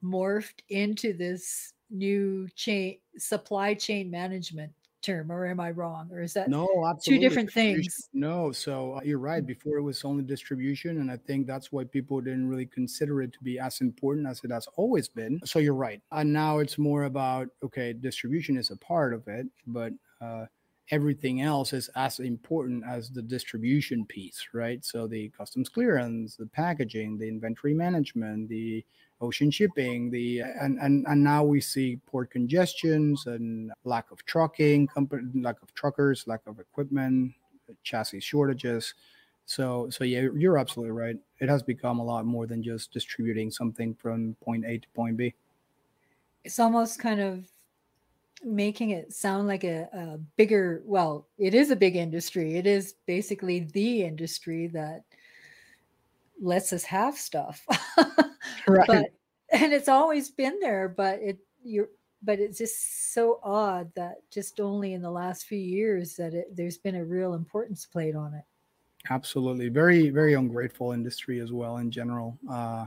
morphed 0.03 0.59
into 0.69 1.13
this 1.13 1.73
new 1.89 2.47
chain 2.55 2.97
supply 3.17 3.73
chain 3.73 4.09
management 4.11 4.71
term 5.01 5.31
or 5.31 5.45
am 5.45 5.59
i 5.59 5.69
wrong 5.71 6.09
or 6.11 6.21
is 6.21 6.33
that 6.33 6.49
no 6.49 6.67
two 7.03 7.19
different 7.19 7.51
things 7.51 8.09
no 8.13 8.51
so 8.51 8.93
uh, 8.93 9.01
you're 9.03 9.19
right 9.19 9.43
mm. 9.43 9.47
before 9.47 9.77
it 9.77 9.81
was 9.81 10.03
only 10.03 10.23
distribution 10.23 10.99
and 10.99 11.09
i 11.11 11.15
think 11.15 11.45
that's 11.45 11.71
why 11.71 11.83
people 11.83 12.19
didn't 12.19 12.47
really 12.47 12.65
consider 12.65 13.21
it 13.21 13.31
to 13.31 13.39
be 13.43 13.59
as 13.59 13.79
important 13.79 14.27
as 14.27 14.43
it 14.43 14.51
has 14.51 14.67
always 14.75 15.07
been 15.07 15.39
so 15.45 15.59
you're 15.59 15.73
right 15.73 16.01
and 16.11 16.31
now 16.33 16.57
it's 16.57 16.77
more 16.77 17.03
about 17.03 17.47
okay 17.63 17.93
distribution 17.93 18.57
is 18.57 18.71
a 18.71 18.77
part 18.77 19.13
of 19.13 19.27
it 19.27 19.47
but 19.67 19.93
uh, 20.19 20.45
everything 20.91 21.41
else 21.41 21.73
is 21.73 21.89
as 21.95 22.19
important 22.19 22.83
as 22.87 23.09
the 23.09 23.21
distribution 23.21 24.05
piece, 24.05 24.47
right? 24.53 24.83
So 24.85 25.07
the 25.07 25.29
customs 25.29 25.69
clearance, 25.69 26.35
the 26.35 26.45
packaging, 26.45 27.17
the 27.17 27.27
inventory 27.27 27.73
management, 27.73 28.49
the 28.49 28.85
ocean 29.21 29.51
shipping, 29.51 30.09
the 30.09 30.41
and 30.41 30.79
and, 30.79 31.05
and 31.07 31.23
now 31.23 31.43
we 31.43 31.59
see 31.61 31.99
port 32.05 32.31
congestions 32.31 33.25
and 33.25 33.71
lack 33.83 34.11
of 34.11 34.23
trucking, 34.25 34.87
lack 35.35 35.61
of 35.61 35.73
truckers, 35.73 36.27
lack 36.27 36.41
of 36.47 36.59
equipment, 36.59 37.33
chassis 37.83 38.19
shortages. 38.19 38.93
So 39.45 39.89
so 39.89 40.03
yeah, 40.03 40.27
you're 40.35 40.57
absolutely 40.57 40.91
right. 40.91 41.17
It 41.39 41.49
has 41.49 41.63
become 41.63 41.99
a 41.99 42.03
lot 42.03 42.25
more 42.25 42.45
than 42.45 42.61
just 42.61 42.91
distributing 42.91 43.49
something 43.51 43.93
from 43.95 44.35
point 44.43 44.65
A 44.65 44.77
to 44.77 44.87
point 44.89 45.17
B. 45.17 45.33
It's 46.43 46.59
almost 46.59 46.99
kind 46.99 47.19
of 47.19 47.47
making 48.43 48.91
it 48.91 49.13
sound 49.13 49.47
like 49.47 49.63
a, 49.63 49.89
a, 49.93 50.17
bigger 50.35 50.83
well 50.85 51.27
it 51.39 51.55
is 51.55 51.71
a 51.71 51.75
big 51.75 51.95
industry 51.95 52.55
it 52.55 52.67
is 52.67 52.93
basically 53.07 53.61
the 53.73 54.03
industry 54.03 54.67
that 54.67 55.03
lets 56.39 56.71
us 56.71 56.83
have 56.83 57.17
stuff 57.17 57.65
right 58.67 58.87
but 58.87 59.05
and 59.51 59.73
it's 59.73 59.87
always 59.87 60.29
been 60.29 60.59
there 60.59 60.87
but 60.89 61.19
it 61.21 61.37
you're 61.63 61.89
but 62.23 62.39
it's 62.39 62.57
just 62.57 63.13
so 63.13 63.39
odd 63.43 63.91
that 63.95 64.15
just 64.31 64.59
only 64.59 64.93
in 64.93 65.01
the 65.01 65.11
last 65.11 65.45
few 65.45 65.57
years 65.57 66.15
that 66.15 66.33
it, 66.33 66.47
there's 66.55 66.77
been 66.77 66.95
a 66.95 67.05
real 67.05 67.33
importance 67.33 67.85
played 67.85 68.15
on 68.15 68.33
it 68.33 68.43
absolutely 69.09 69.69
very 69.69 70.09
very 70.09 70.33
ungrateful 70.33 70.91
industry 70.91 71.39
as 71.39 71.51
well 71.51 71.77
in 71.77 71.89
general 71.89 72.37
uh 72.49 72.85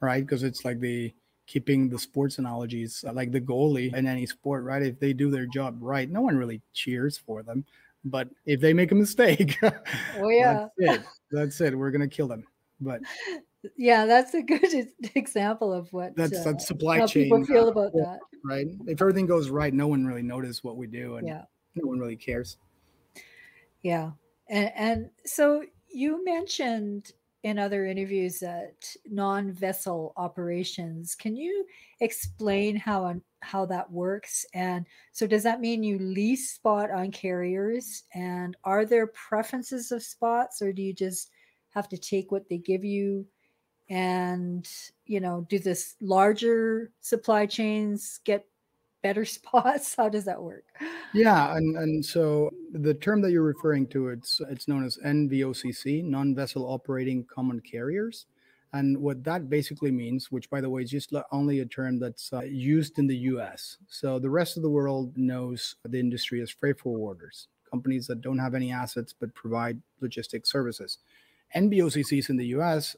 right 0.00 0.26
because 0.26 0.42
it's 0.42 0.64
like 0.64 0.80
the 0.80 1.12
keeping 1.46 1.88
the 1.88 1.98
sports 1.98 2.38
analogies 2.38 3.04
uh, 3.06 3.12
like 3.12 3.30
the 3.30 3.40
goalie 3.40 3.92
in 3.94 4.06
any 4.06 4.26
sport, 4.26 4.64
right? 4.64 4.82
If 4.82 4.98
they 4.98 5.12
do 5.12 5.30
their 5.30 5.46
job 5.46 5.76
right, 5.80 6.08
no 6.08 6.20
one 6.20 6.36
really 6.36 6.60
cheers 6.72 7.18
for 7.18 7.42
them. 7.42 7.64
But 8.04 8.28
if 8.44 8.60
they 8.60 8.72
make 8.72 8.92
a 8.92 8.94
mistake, 8.94 9.58
oh 9.62 10.28
yeah, 10.28 10.68
that's 10.78 11.00
it. 11.00 11.06
That's 11.30 11.60
it. 11.60 11.76
We're 11.76 11.90
gonna 11.90 12.08
kill 12.08 12.28
them. 12.28 12.44
But 12.80 13.00
yeah, 13.76 14.06
that's 14.06 14.34
a 14.34 14.42
good 14.42 14.88
example 15.14 15.72
of 15.72 15.92
what 15.92 16.16
that's 16.16 16.38
uh, 16.38 16.44
that's 16.44 16.66
supply 16.66 16.98
how 16.98 17.06
chain. 17.06 17.24
People 17.24 17.44
feel 17.44 17.68
about 17.68 17.92
that, 17.92 18.18
right? 18.44 18.66
If 18.86 19.00
everything 19.00 19.26
goes 19.26 19.50
right, 19.50 19.72
no 19.72 19.88
one 19.88 20.04
really 20.04 20.22
notices 20.22 20.62
what 20.64 20.76
we 20.76 20.86
do, 20.86 21.16
and 21.16 21.26
yeah. 21.26 21.42
no 21.74 21.88
one 21.88 21.98
really 21.98 22.16
cares. 22.16 22.56
Yeah, 23.82 24.12
and 24.48 24.72
and 24.74 25.10
so 25.24 25.64
you 25.88 26.24
mentioned 26.24 27.12
in 27.44 27.58
other 27.58 27.84
interviews 27.86 28.38
that 28.38 28.86
non-vessel 29.10 30.14
operations. 30.16 31.14
Can 31.14 31.36
you 31.36 31.66
explain 32.00 32.74
how 32.74 33.14
how 33.42 33.66
that 33.66 33.90
works? 33.92 34.46
And 34.54 34.86
so, 35.12 35.26
does 35.26 35.42
that 35.42 35.60
mean 35.60 35.84
you 35.84 35.98
lease 35.98 36.54
spot 36.54 36.90
on 36.90 37.12
carriers? 37.12 38.04
And 38.14 38.56
are 38.64 38.86
there 38.86 39.08
preferences 39.08 39.92
of 39.92 40.02
spots, 40.02 40.62
or 40.62 40.72
do 40.72 40.82
you 40.82 40.94
just 40.94 41.30
have 41.68 41.88
to 41.90 41.98
take 41.98 42.32
what 42.32 42.48
they 42.48 42.58
give 42.58 42.82
you? 42.82 43.26
And 43.88 44.68
you 45.06 45.20
know, 45.20 45.46
do 45.48 45.58
this 45.58 45.96
larger 46.00 46.90
supply 47.00 47.46
chains 47.46 48.20
get 48.24 48.46
better 49.02 49.24
spots? 49.36 49.94
How 49.94 50.08
does 50.08 50.24
that 50.24 50.42
work? 50.42 50.64
Yeah, 51.12 51.56
and 51.56 51.76
and 51.76 52.04
so 52.04 52.50
the 52.72 52.94
term 52.94 53.20
that 53.22 53.30
you're 53.30 53.42
referring 53.42 53.86
to 53.88 54.08
it's 54.08 54.40
it's 54.48 54.66
known 54.66 54.84
as 54.84 54.98
NVOCC, 55.04 56.02
non-vessel 56.04 56.64
operating 56.64 57.24
common 57.24 57.60
carriers. 57.60 58.26
And 58.72 58.98
what 58.98 59.22
that 59.22 59.48
basically 59.48 59.92
means, 59.92 60.32
which 60.32 60.50
by 60.50 60.60
the 60.60 60.68
way 60.68 60.82
is 60.82 60.90
just 60.90 61.14
only 61.30 61.60
a 61.60 61.64
term 61.64 62.00
that's 62.00 62.32
uh, 62.32 62.40
used 62.40 62.98
in 62.98 63.06
the 63.06 63.16
US. 63.32 63.76
So 63.86 64.18
the 64.18 64.28
rest 64.28 64.56
of 64.56 64.64
the 64.64 64.68
world 64.68 65.16
knows 65.16 65.76
the 65.84 66.00
industry 66.00 66.40
as 66.40 66.50
freight 66.50 66.78
forwarders, 66.78 67.46
companies 67.70 68.08
that 68.08 68.20
don't 68.20 68.40
have 68.40 68.56
any 68.56 68.72
assets 68.72 69.14
but 69.16 69.32
provide 69.32 69.80
logistic 70.02 70.44
services. 70.44 70.98
NVOCCs 71.54 72.30
in 72.30 72.36
the 72.36 72.46
US 72.46 72.96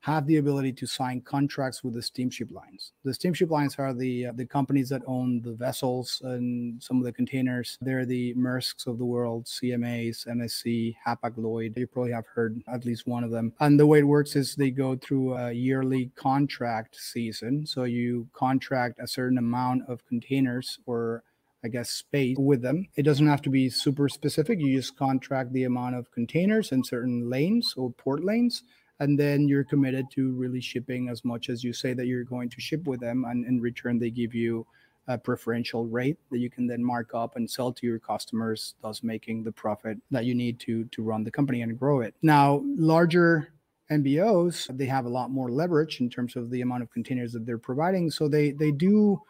have 0.00 0.26
the 0.26 0.36
ability 0.36 0.72
to 0.72 0.86
sign 0.86 1.20
contracts 1.20 1.82
with 1.82 1.94
the 1.94 2.02
steamship 2.02 2.50
lines. 2.50 2.92
The 3.04 3.12
steamship 3.12 3.50
lines 3.50 3.76
are 3.78 3.92
the 3.92 4.26
uh, 4.26 4.32
the 4.34 4.46
companies 4.46 4.88
that 4.90 5.02
own 5.06 5.40
the 5.42 5.54
vessels 5.54 6.22
and 6.24 6.80
some 6.82 6.98
of 6.98 7.04
the 7.04 7.12
containers. 7.12 7.76
They're 7.80 8.06
the 8.06 8.34
Maersks 8.34 8.86
of 8.86 8.98
the 8.98 9.04
world, 9.04 9.46
CMAs, 9.46 10.26
MSC, 10.28 10.94
Hapag-Lloyd. 11.04 11.74
You 11.76 11.86
probably 11.86 12.12
have 12.12 12.26
heard 12.26 12.62
at 12.72 12.84
least 12.84 13.06
one 13.06 13.24
of 13.24 13.30
them. 13.30 13.52
And 13.60 13.78
the 13.78 13.86
way 13.86 13.98
it 13.98 14.04
works 14.04 14.36
is 14.36 14.54
they 14.54 14.70
go 14.70 14.96
through 14.96 15.34
a 15.34 15.52
yearly 15.52 16.12
contract 16.14 16.96
season. 16.96 17.66
So 17.66 17.84
you 17.84 18.28
contract 18.32 19.00
a 19.00 19.06
certain 19.08 19.38
amount 19.38 19.88
of 19.88 20.06
containers 20.06 20.78
or 20.86 21.24
I 21.64 21.68
guess, 21.68 21.90
space 21.90 22.36
with 22.38 22.62
them. 22.62 22.86
It 22.94 23.02
doesn't 23.02 23.26
have 23.26 23.42
to 23.42 23.50
be 23.50 23.68
super 23.68 24.08
specific. 24.08 24.60
You 24.60 24.76
just 24.76 24.96
contract 24.96 25.52
the 25.52 25.64
amount 25.64 25.96
of 25.96 26.10
containers 26.12 26.70
in 26.70 26.84
certain 26.84 27.28
lanes 27.28 27.74
or 27.76 27.90
port 27.90 28.22
lanes 28.22 28.62
and 29.00 29.18
then 29.18 29.48
you're 29.48 29.64
committed 29.64 30.10
to 30.10 30.32
really 30.32 30.60
shipping 30.60 31.08
as 31.08 31.24
much 31.24 31.48
as 31.48 31.62
you 31.62 31.72
say 31.72 31.92
that 31.92 32.06
you're 32.06 32.24
going 32.24 32.48
to 32.48 32.60
ship 32.60 32.86
with 32.86 33.00
them 33.00 33.24
and 33.24 33.46
in 33.46 33.60
return 33.60 33.98
they 33.98 34.10
give 34.10 34.34
you 34.34 34.66
a 35.08 35.16
preferential 35.16 35.86
rate 35.86 36.18
that 36.30 36.38
you 36.38 36.50
can 36.50 36.66
then 36.66 36.84
mark 36.84 37.14
up 37.14 37.36
and 37.36 37.50
sell 37.50 37.72
to 37.72 37.86
your 37.86 37.98
customers 37.98 38.74
thus 38.82 39.02
making 39.02 39.42
the 39.42 39.52
profit 39.52 39.96
that 40.10 40.26
you 40.26 40.34
need 40.34 40.60
to 40.60 40.84
to 40.86 41.02
run 41.02 41.24
the 41.24 41.30
company 41.30 41.62
and 41.62 41.78
grow 41.78 42.00
it. 42.00 42.14
Now 42.22 42.62
larger 42.76 43.54
NVOs 43.90 44.76
they 44.76 44.84
have 44.84 45.06
a 45.06 45.08
lot 45.08 45.30
more 45.30 45.50
leverage 45.50 46.00
in 46.00 46.10
terms 46.10 46.36
of 46.36 46.50
the 46.50 46.60
amount 46.60 46.82
of 46.82 46.90
containers 46.90 47.32
that 47.32 47.46
they're 47.46 47.56
providing 47.56 48.10
so 48.10 48.28
they 48.28 48.50
they 48.50 48.70
do 48.70 49.20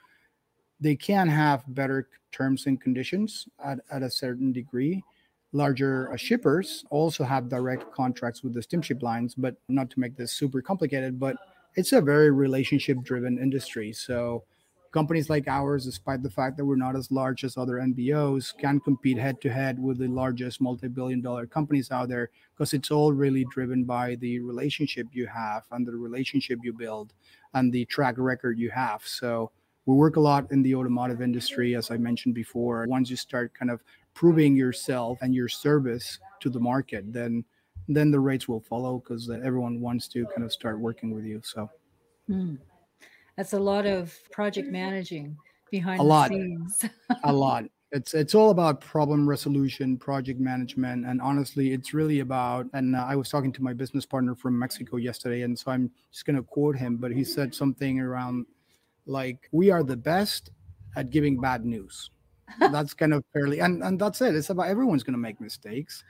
they 0.81 0.97
can 0.97 1.29
have 1.29 1.63
better 1.69 2.09
terms 2.33 2.67
and 2.67 2.81
conditions 2.81 3.49
at, 3.65 3.79
at 3.91 4.03
a 4.03 4.11
certain 4.11 4.53
degree 4.53 5.03
larger 5.53 6.13
uh, 6.13 6.17
shippers 6.17 6.85
also 6.91 7.25
have 7.25 7.49
direct 7.49 7.93
contracts 7.93 8.43
with 8.43 8.55
the 8.55 8.63
steamship 8.63 9.03
lines, 9.03 9.35
but 9.35 9.57
not 9.69 9.91
to 9.91 10.01
make 10.01 10.17
this 10.17 10.33
super 10.33 10.61
complicated, 10.61 11.19
but 11.19 11.37
it's 11.75 11.93
a 11.93 12.01
very 12.01 12.31
relationship 12.31 12.99
driven 13.03 13.39
industry. 13.39 13.93
So 13.93 14.45
companies 14.93 15.31
like 15.31 15.49
ours, 15.49 15.85
despite 15.85 16.23
the 16.23 16.31
fact 16.31 16.57
that 16.57 16.65
we're 16.65 16.77
not 16.77 16.97
as 16.97 17.11
large 17.11 17.45
as 17.45 17.57
other 17.57 17.75
NVOs, 17.75 18.57
can 18.59 18.81
compete 18.81 19.19
head 19.19 19.41
to 19.43 19.51
head 19.51 19.79
with 19.79 19.99
the 19.99 20.09
largest 20.09 20.61
multi 20.61 20.89
billion 20.89 21.21
dollar 21.21 21.47
companies 21.47 21.91
out 21.91 22.09
there 22.09 22.31
because 22.55 22.73
it's 22.73 22.91
all 22.91 23.13
really 23.13 23.45
driven 23.51 23.85
by 23.85 24.17
the 24.17 24.41
relationship 24.41 25.07
you 25.13 25.27
have 25.27 25.65
and 25.73 25.87
the 25.87 25.93
relationship 25.93 26.59
you 26.63 26.73
build 26.73 27.13
and 27.55 27.73
the 27.73 27.85
track 27.87 28.15
record 28.19 28.59
you 28.59 28.71
have. 28.71 29.03
So 29.07 29.51
we 29.87 29.95
work 29.95 30.17
a 30.17 30.21
lot 30.21 30.51
in 30.53 30.63
the 30.63 30.75
automotive 30.75 31.23
industry, 31.23 31.75
as 31.75 31.91
I 31.91 31.97
mentioned 31.97 32.35
before. 32.35 32.85
Once 32.89 33.09
you 33.09 33.17
start 33.17 33.55
kind 33.55 33.71
of 33.71 33.83
proving 34.19 34.57
yourself 34.57 35.17
and 35.23 35.33
your 35.33 35.49
service 35.49 36.19
to 36.41 36.51
the 36.51 36.59
market, 36.59 37.13
then 37.13 37.45
then 37.87 38.11
the 38.11 38.19
rates 38.19 38.49
will 38.49 38.61
follow 38.61 38.99
because 38.99 39.31
everyone 39.31 39.81
wants 39.81 40.09
to 40.09 40.27
kind 40.27 40.43
of 40.43 40.53
start 40.53 40.81
working 40.81 41.15
with 41.15 41.25
you. 41.25 41.41
So 41.45 41.71
mm. 42.29 42.59
that's 43.37 43.53
a 43.53 43.61
lot 43.61 43.87
of 43.87 44.13
project 44.33 44.73
managing 44.73 45.37
behind 45.71 46.01
a 46.01 46.03
the 46.03 46.09
lot, 46.09 46.31
scenes. 46.31 46.85
a 47.23 47.33
lot. 47.47 47.67
It's 47.93 48.13
it's 48.13 48.35
all 48.35 48.51
about 48.51 48.81
problem 48.81 49.27
resolution, 49.29 49.97
project 49.97 50.41
management, 50.41 51.07
and 51.07 51.23
honestly, 51.23 51.73
it's 51.73 51.95
really 51.95 52.19
about. 52.19 52.67
And 52.73 52.97
uh, 52.97 53.07
I 53.09 53.15
was 53.15 53.29
talking 53.29 53.53
to 53.53 53.63
my 53.63 53.73
business 53.73 54.05
partner 54.05 54.35
from 54.35 54.59
Mexico 54.59 54.97
yesterday, 54.97 55.43
and 55.43 55.57
so 55.57 55.71
I'm 55.71 55.93
just 56.11 56.27
going 56.27 56.37
to 56.37 56.43
quote 56.43 56.75
him, 56.75 56.97
but 56.97 57.13
he 57.13 57.23
said 57.23 57.55
something 57.55 58.01
around 58.01 58.47
like, 59.07 59.49
"We 59.53 59.71
are 59.71 59.85
the 59.85 59.97
best 59.97 60.51
at 60.97 61.11
giving 61.11 61.41
bad 61.41 61.65
news." 61.65 62.11
that's 62.61 62.95
kind 62.95 63.15
of 63.15 63.25
fairly 63.33 63.61
and 63.61 63.83
and 63.83 64.01
that's 64.01 64.21
it. 64.21 64.35
It's 64.35 64.51
about 64.51 64.69
everyone's 64.69 65.03
going 65.03 65.15
to 65.15 65.19
make 65.19 65.41
mistakes. 65.41 66.05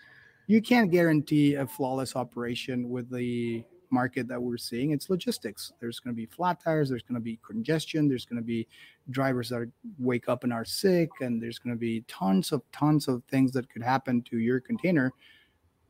You 0.46 0.62
can't 0.62 0.90
guarantee 0.90 1.54
a 1.54 1.66
flawless 1.66 2.16
operation 2.16 2.88
with 2.88 3.10
the 3.10 3.64
market 3.90 4.28
that 4.28 4.40
we're 4.40 4.58
seeing. 4.58 4.90
It's 4.90 5.10
logistics. 5.10 5.72
There's 5.80 6.00
going 6.00 6.14
to 6.14 6.16
be 6.16 6.26
flat 6.26 6.62
tires 6.62 6.88
there's 6.88 7.02
going 7.02 7.14
to 7.14 7.20
be 7.20 7.38
congestion 7.46 8.08
there's 8.08 8.24
going 8.24 8.40
to 8.40 8.46
be 8.46 8.66
drivers 9.10 9.48
that 9.48 9.70
wake 9.98 10.28
up 10.28 10.44
and 10.44 10.52
are 10.52 10.64
sick 10.64 11.08
and 11.20 11.42
there's 11.42 11.58
going 11.58 11.74
to 11.74 11.78
be 11.78 12.04
tons 12.08 12.52
of 12.52 12.62
tons 12.72 13.08
of 13.08 13.22
things 13.24 13.52
that 13.52 13.70
could 13.70 13.82
happen 13.82 14.22
to 14.22 14.38
your 14.38 14.60
container 14.60 15.12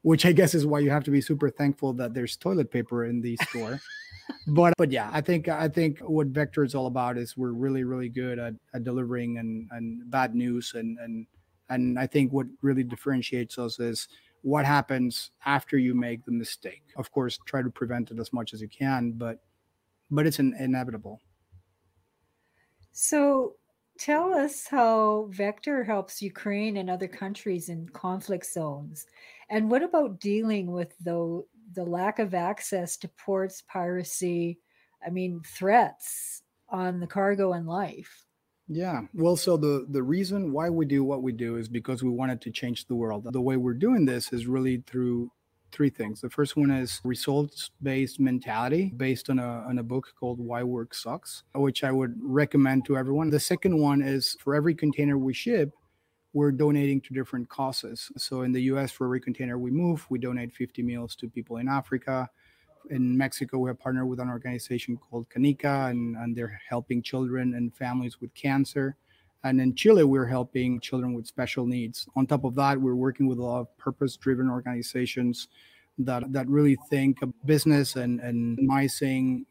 which 0.03 0.25
i 0.25 0.33
guess 0.33 0.55
is 0.55 0.67
why 0.67 0.79
you 0.79 0.91
have 0.91 1.05
to 1.05 1.11
be 1.11 1.21
super 1.21 1.51
thankful 1.51 1.93
that 1.93 2.15
there's 2.15 2.37
toilet 2.37 2.71
paper 2.71 3.07
in 3.07 3.21
the 3.21 3.37
store 3.49 3.81
but 4.49 4.75
but 4.77 4.91
yeah, 4.91 5.11
I 5.13 5.21
think 5.21 5.49
I 5.49 5.69
think 5.69 6.01
what 6.01 6.29
Vector 6.29 6.65
is 6.65 6.75
all 6.75 6.87
about 6.87 7.19
is 7.19 7.37
we're 7.37 7.53
really 7.53 7.85
really 7.85 8.09
good 8.09 8.39
at, 8.39 8.55
at 8.75 8.85
delivering 8.85 9.39
and 9.39 9.69
and 9.71 10.11
bad 10.11 10.35
news 10.35 10.73
and 10.75 10.99
and 10.99 11.27
and 11.71 11.99
I 11.99 12.07
think 12.07 12.33
what 12.33 12.47
really 12.63 12.85
differentiates 12.85 13.59
us 13.59 13.79
is 13.79 14.09
what 14.43 14.65
happens 14.65 15.31
after 15.45 15.77
you 15.77 15.95
make 15.95 16.25
the 16.25 16.33
mistake. 16.33 16.83
Of 16.97 17.11
course, 17.11 17.39
try 17.45 17.63
to 17.63 17.71
prevent 17.71 18.11
it 18.11 18.19
as 18.19 18.33
much 18.33 18.55
as 18.55 18.61
you 18.61 18.69
can, 18.69 19.13
but 19.13 19.41
but 20.11 20.27
it's 20.27 20.39
an, 20.39 20.55
inevitable. 20.59 21.21
So 22.93 23.57
tell 23.99 24.33
us 24.33 24.67
how 24.67 25.29
Vector 25.31 25.85
helps 25.85 26.23
Ukraine 26.23 26.79
and 26.79 26.89
other 26.89 27.09
countries 27.09 27.69
in 27.69 27.89
conflict 27.91 28.47
zones. 28.47 29.07
And 29.51 29.71
what 29.71 29.83
about 29.83 30.21
dealing 30.21 30.73
with 30.73 30.97
the, 31.01 31.45
the 31.73 31.85
lack 31.85 32.19
of 32.19 32.35
access 32.35 32.97
to 32.99 33.09
ports, 33.09 33.63
piracy, 33.63 34.59
I 35.07 35.11
mean, 35.11 35.43
threats 35.45 36.43
on 36.69 37.01
the 37.01 37.07
cargo 37.07 37.53
and 37.53 37.67
life? 37.67 38.25
Yeah. 38.69 39.03
Well, 39.15 39.37
so 39.37 39.57
the 39.57 39.87
the 39.89 40.03
reason 40.03 40.53
why 40.53 40.69
we 40.69 40.85
do 40.85 41.03
what 41.03 41.23
we 41.23 41.33
do 41.33 41.57
is 41.57 41.69
because 41.69 42.03
we 42.03 42.11
wanted 42.11 42.41
to 42.43 42.51
change 42.51 42.87
the 42.87 42.95
world. 42.95 43.27
The 43.31 43.41
way 43.41 43.57
we're 43.57 43.73
doing 43.73 44.05
this 44.05 44.33
is 44.33 44.47
really 44.47 44.83
through 44.87 45.31
three 45.73 45.91
things. 45.91 46.21
The 46.21 46.31
first 46.31 46.57
one 46.57 46.71
is 46.71 47.01
results 47.05 47.71
based 47.83 48.21
mentality 48.21 48.93
based 48.97 49.31
on 49.31 49.39
a, 49.39 49.65
on 49.69 49.79
a 49.79 49.83
book 49.83 50.13
called 50.19 50.39
Why 50.39 50.63
Work 50.63 50.95
Sucks, 50.95 51.45
which 51.55 51.85
I 51.85 51.93
would 51.93 52.15
recommend 52.23 52.85
to 52.87 52.97
everyone. 52.97 53.31
The 53.31 53.41
second 53.41 53.79
one 53.79 54.03
is 54.03 54.37
for 54.41 54.55
every 54.55 54.75
container 54.75 55.19
we 55.19 55.35
ship, 55.35 55.73
we're 56.33 56.53
donating 56.53 57.01
to 57.03 57.15
different 57.15 57.49
causes. 57.49 58.11
So 58.17 58.43
in 58.43 58.53
the 58.53 58.63
US, 58.63 58.91
for 58.93 59.07
every 59.07 59.21
container 59.21 59.59
we 59.59 59.71
move, 59.71 60.07
we 60.11 60.19
donate 60.19 60.53
50 60.53 60.83
meals 60.83 61.17
to 61.17 61.29
people 61.29 61.57
in 61.57 61.69
Africa. 61.69 62.29
In 62.91 63.17
Mexico, 63.17 63.59
we 63.59 63.71
have 63.71 63.79
partnered 63.79 64.09
with 64.09 64.21
an 64.21 64.29
organization 64.29 64.97
called 64.97 65.29
Canica, 65.31 65.91
and, 65.91 66.17
and 66.17 66.37
they're 66.37 66.61
helping 66.69 67.03
children 67.03 67.55
and 67.55 67.75
families 67.75 68.21
with 68.21 68.33
cancer. 68.35 68.97
And 69.45 69.61
in 69.61 69.75
Chile, 69.75 70.05
we're 70.05 70.27
helping 70.27 70.81
children 70.81 71.15
with 71.15 71.27
special 71.27 71.67
needs. 71.67 72.09
On 72.17 72.27
top 72.27 72.45
of 72.45 72.55
that, 72.57 72.81
we're 72.81 72.95
working 72.95 73.27
with 73.27 73.39
a 73.39 73.43
lot 73.43 73.61
of 73.61 73.79
purpose-driven 73.79 74.51
organizations 74.51 75.49
that 75.99 76.33
that 76.33 76.49
really 76.49 76.77
think 76.89 77.23
of 77.23 77.33
business 77.45 77.97
and 77.97 78.21
and 78.21 78.57
minimizing 78.57 79.45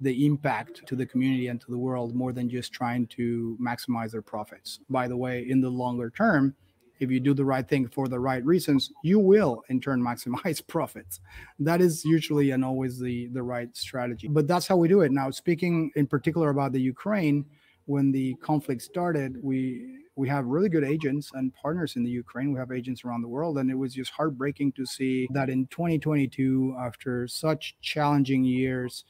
the 0.00 0.26
impact 0.26 0.86
to 0.86 0.96
the 0.96 1.06
community 1.06 1.48
and 1.48 1.60
to 1.60 1.70
the 1.70 1.78
world 1.78 2.14
more 2.14 2.32
than 2.32 2.48
just 2.48 2.72
trying 2.72 3.06
to 3.06 3.56
maximize 3.60 4.10
their 4.10 4.22
profits. 4.22 4.80
By 4.90 5.08
the 5.08 5.16
way, 5.16 5.48
in 5.48 5.60
the 5.60 5.70
longer 5.70 6.10
term, 6.10 6.54
if 7.00 7.10
you 7.10 7.20
do 7.20 7.34
the 7.34 7.44
right 7.44 7.68
thing 7.68 7.88
for 7.88 8.08
the 8.08 8.20
right 8.20 8.44
reasons, 8.44 8.90
you 9.02 9.18
will 9.18 9.62
in 9.68 9.80
turn 9.80 10.02
maximize 10.10 10.64
profits. 10.66 11.20
That 11.58 11.80
is 11.80 12.04
usually 12.04 12.50
and 12.50 12.64
always 12.64 12.98
the 12.98 13.28
the 13.28 13.42
right 13.42 13.74
strategy. 13.76 14.28
But 14.28 14.46
that's 14.46 14.66
how 14.66 14.76
we 14.76 14.88
do 14.88 15.02
it. 15.02 15.12
Now, 15.12 15.30
speaking 15.30 15.90
in 15.96 16.06
particular 16.06 16.50
about 16.50 16.72
the 16.72 16.80
Ukraine, 16.80 17.44
when 17.86 18.12
the 18.12 18.34
conflict 18.36 18.82
started, 18.82 19.36
we 19.42 20.00
we 20.16 20.28
have 20.28 20.46
really 20.46 20.68
good 20.68 20.84
agents 20.84 21.30
and 21.34 21.52
partners 21.54 21.96
in 21.96 22.04
the 22.04 22.10
Ukraine. 22.10 22.52
We 22.52 22.58
have 22.60 22.70
agents 22.70 23.04
around 23.04 23.22
the 23.22 23.28
world, 23.28 23.58
and 23.58 23.70
it 23.70 23.74
was 23.74 23.94
just 23.94 24.12
heartbreaking 24.12 24.72
to 24.72 24.86
see 24.86 25.26
that 25.32 25.50
in 25.50 25.66
2022, 25.66 26.76
after 26.78 27.26
such 27.26 27.76
challenging 27.80 28.44
years, 28.44 29.04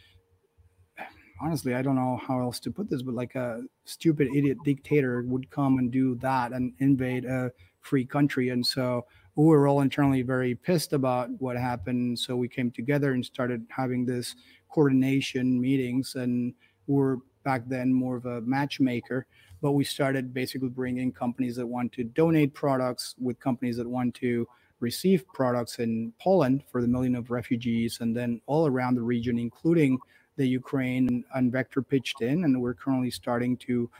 honestly, 1.41 1.75
I 1.75 1.83
don't 1.83 1.97
know 1.97 2.21
how 2.27 2.41
else 2.41 2.61
to 2.61 2.71
put 2.71 2.89
this, 2.89 3.03
but 3.03 3.15
like 3.15 3.35
a 3.35 3.63
stupid 3.85 4.29
idiot 4.35 4.59
dictator 4.65 5.23
would 5.23 5.51
come 5.51 5.79
and 5.79 5.91
do 5.91 6.15
that 6.17 6.53
and 6.53 6.73
invade 6.79 7.25
a 7.25 7.53
free 7.81 8.05
country. 8.05 8.51
And 8.51 8.65
so 8.65 9.07
we 9.37 9.45
were 9.45 9.67
all 9.67 9.81
internally 9.81 10.23
very 10.23 10.55
pissed 10.55 10.93
about 10.93 11.31
what 11.41 11.57
happened. 11.57 12.19
So 12.19 12.37
we 12.37 12.49
came 12.49 12.71
together 12.71 13.13
and 13.13 13.25
started 13.25 13.67
having 13.69 14.07
this 14.07 14.37
coordination 14.75 15.61
meetings 15.61 16.17
and 16.17 16.53
we 16.87 16.97
we're 16.97 17.17
back 17.45 17.63
then 17.69 17.93
more 17.93 18.17
of 18.17 18.27
a 18.27 18.41
matchmaker 18.41 19.27
but 19.63 19.73
we 19.73 19.85
started 19.85 20.35
basically 20.35 20.69
bringing 20.69 21.13
companies 21.13 21.57
that 21.57 21.67
want 21.67 21.93
to 21.93 22.03
donate 22.03 22.53
products 22.53 23.15
with 23.21 23.39
companies 23.39 23.77
that 23.77 23.89
want 23.89 24.15
to 24.15 24.47
receive 24.81 25.27
products 25.29 25.79
in 25.79 26.13
Poland 26.21 26.65
for 26.71 26.83
the 26.83 26.89
million 26.89 27.15
of 27.15 27.31
refugees 27.31 27.99
and 28.01 28.17
then 28.17 28.41
all 28.47 28.67
around 28.67 28.97
the 28.97 29.03
region 29.03 29.39
including 29.39 29.99
the 30.37 30.47
Ukraine 30.47 31.25
and 31.35 31.53
Vector 31.53 31.83
pitched 31.83 32.21
in, 32.21 32.45
and 32.45 32.61
we're 32.61 32.75
currently 32.75 33.11
starting 33.11 33.57
to. 33.59 33.91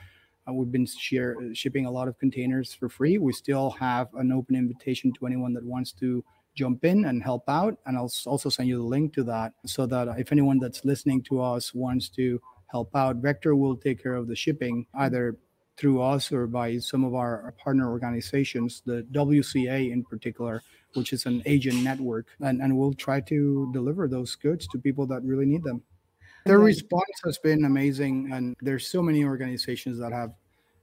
Uh, 0.47 0.53
we've 0.53 0.71
been 0.71 0.85
share, 0.85 1.35
shipping 1.55 1.87
a 1.87 1.91
lot 1.91 2.07
of 2.07 2.19
containers 2.19 2.71
for 2.71 2.87
free. 2.87 3.17
We 3.17 3.33
still 3.33 3.71
have 3.71 4.13
an 4.13 4.31
open 4.31 4.55
invitation 4.55 5.11
to 5.13 5.25
anyone 5.25 5.53
that 5.55 5.63
wants 5.63 5.91
to 5.93 6.23
jump 6.55 6.85
in 6.85 7.05
and 7.05 7.21
help 7.21 7.43
out. 7.47 7.77
And 7.85 7.97
I'll 7.97 8.11
also 8.25 8.49
send 8.49 8.69
you 8.69 8.77
the 8.77 8.83
link 8.83 9.13
to 9.15 9.23
that 9.25 9.53
so 9.65 9.85
that 9.87 10.07
if 10.17 10.31
anyone 10.31 10.59
that's 10.59 10.85
listening 10.85 11.21
to 11.23 11.41
us 11.41 11.73
wants 11.73 12.09
to 12.09 12.41
help 12.67 12.95
out, 12.95 13.17
Vector 13.17 13.55
will 13.55 13.75
take 13.75 14.01
care 14.01 14.15
of 14.15 14.27
the 14.27 14.35
shipping 14.35 14.85
either 14.95 15.37
through 15.77 16.01
us 16.01 16.31
or 16.31 16.47
by 16.47 16.77
some 16.77 17.03
of 17.03 17.13
our 17.13 17.53
partner 17.61 17.89
organizations, 17.91 18.81
the 18.85 19.05
WCA 19.11 19.91
in 19.91 20.03
particular, 20.03 20.61
which 20.93 21.11
is 21.11 21.25
an 21.25 21.43
agent 21.45 21.83
network. 21.83 22.27
And, 22.39 22.61
and 22.61 22.77
we'll 22.77 22.93
try 22.93 23.19
to 23.21 23.69
deliver 23.73 24.07
those 24.07 24.35
goods 24.35 24.67
to 24.67 24.77
people 24.77 25.05
that 25.07 25.21
really 25.23 25.45
need 25.45 25.63
them. 25.63 25.83
Their 26.45 26.59
response 26.59 27.09
has 27.23 27.37
been 27.39 27.65
amazing, 27.65 28.31
and 28.31 28.55
there's 28.61 28.87
so 28.87 29.01
many 29.01 29.23
organizations 29.23 29.97
that 29.99 30.11
have 30.11 30.33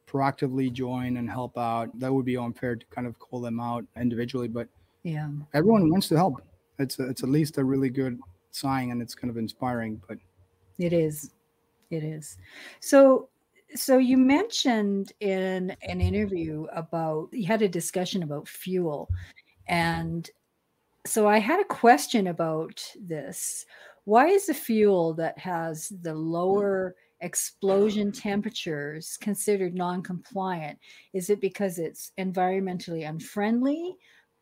proactively 0.08 0.72
joined 0.72 1.18
and 1.18 1.30
help 1.30 1.56
out. 1.56 1.96
That 1.98 2.12
would 2.12 2.24
be 2.24 2.36
unfair 2.36 2.76
to 2.76 2.86
kind 2.86 3.06
of 3.06 3.18
call 3.18 3.40
them 3.40 3.60
out 3.60 3.84
individually, 3.96 4.48
but 4.48 4.68
yeah, 5.04 5.28
everyone 5.54 5.90
wants 5.90 6.08
to 6.08 6.16
help. 6.16 6.42
It's 6.78 6.98
a, 6.98 7.08
it's 7.08 7.22
at 7.22 7.28
least 7.28 7.58
a 7.58 7.64
really 7.64 7.90
good 7.90 8.18
sign, 8.50 8.90
and 8.90 9.00
it's 9.00 9.14
kind 9.14 9.30
of 9.30 9.36
inspiring. 9.36 10.02
But 10.08 10.18
it 10.78 10.92
is, 10.92 11.30
it 11.90 12.02
is. 12.02 12.38
So 12.80 13.28
so 13.74 13.98
you 13.98 14.18
mentioned 14.18 15.12
in 15.20 15.74
an 15.82 16.00
interview 16.00 16.66
about 16.72 17.28
you 17.32 17.46
had 17.46 17.62
a 17.62 17.68
discussion 17.68 18.22
about 18.22 18.48
fuel 18.48 19.08
and 19.68 20.28
so 21.06 21.26
i 21.26 21.38
had 21.38 21.60
a 21.60 21.64
question 21.64 22.28
about 22.28 22.82
this 23.00 23.64
why 24.04 24.28
is 24.28 24.46
the 24.46 24.54
fuel 24.54 25.14
that 25.14 25.38
has 25.38 25.92
the 26.02 26.10
mm. 26.10 26.30
lower 26.30 26.94
explosion 27.20 28.10
temperatures 28.10 29.16
considered 29.20 29.74
non-compliant? 29.74 30.78
Is 31.12 31.30
it 31.30 31.40
because 31.40 31.78
it's 31.78 32.12
environmentally 32.18 33.08
unfriendly? 33.08 33.96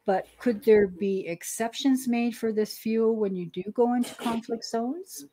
But 0.07 0.27
could 0.39 0.65
there 0.65 0.89
be 0.89 1.27
exceptions 1.29 2.09
made 2.09 2.35
for 2.35 2.53
this 2.53 2.79
fuel 2.79 3.17
when 3.17 3.37
you 3.37 3.47
do 3.47 3.63
go 3.75 3.95
into 3.95 4.15
conflict 4.15 4.65
zones? 4.65 5.27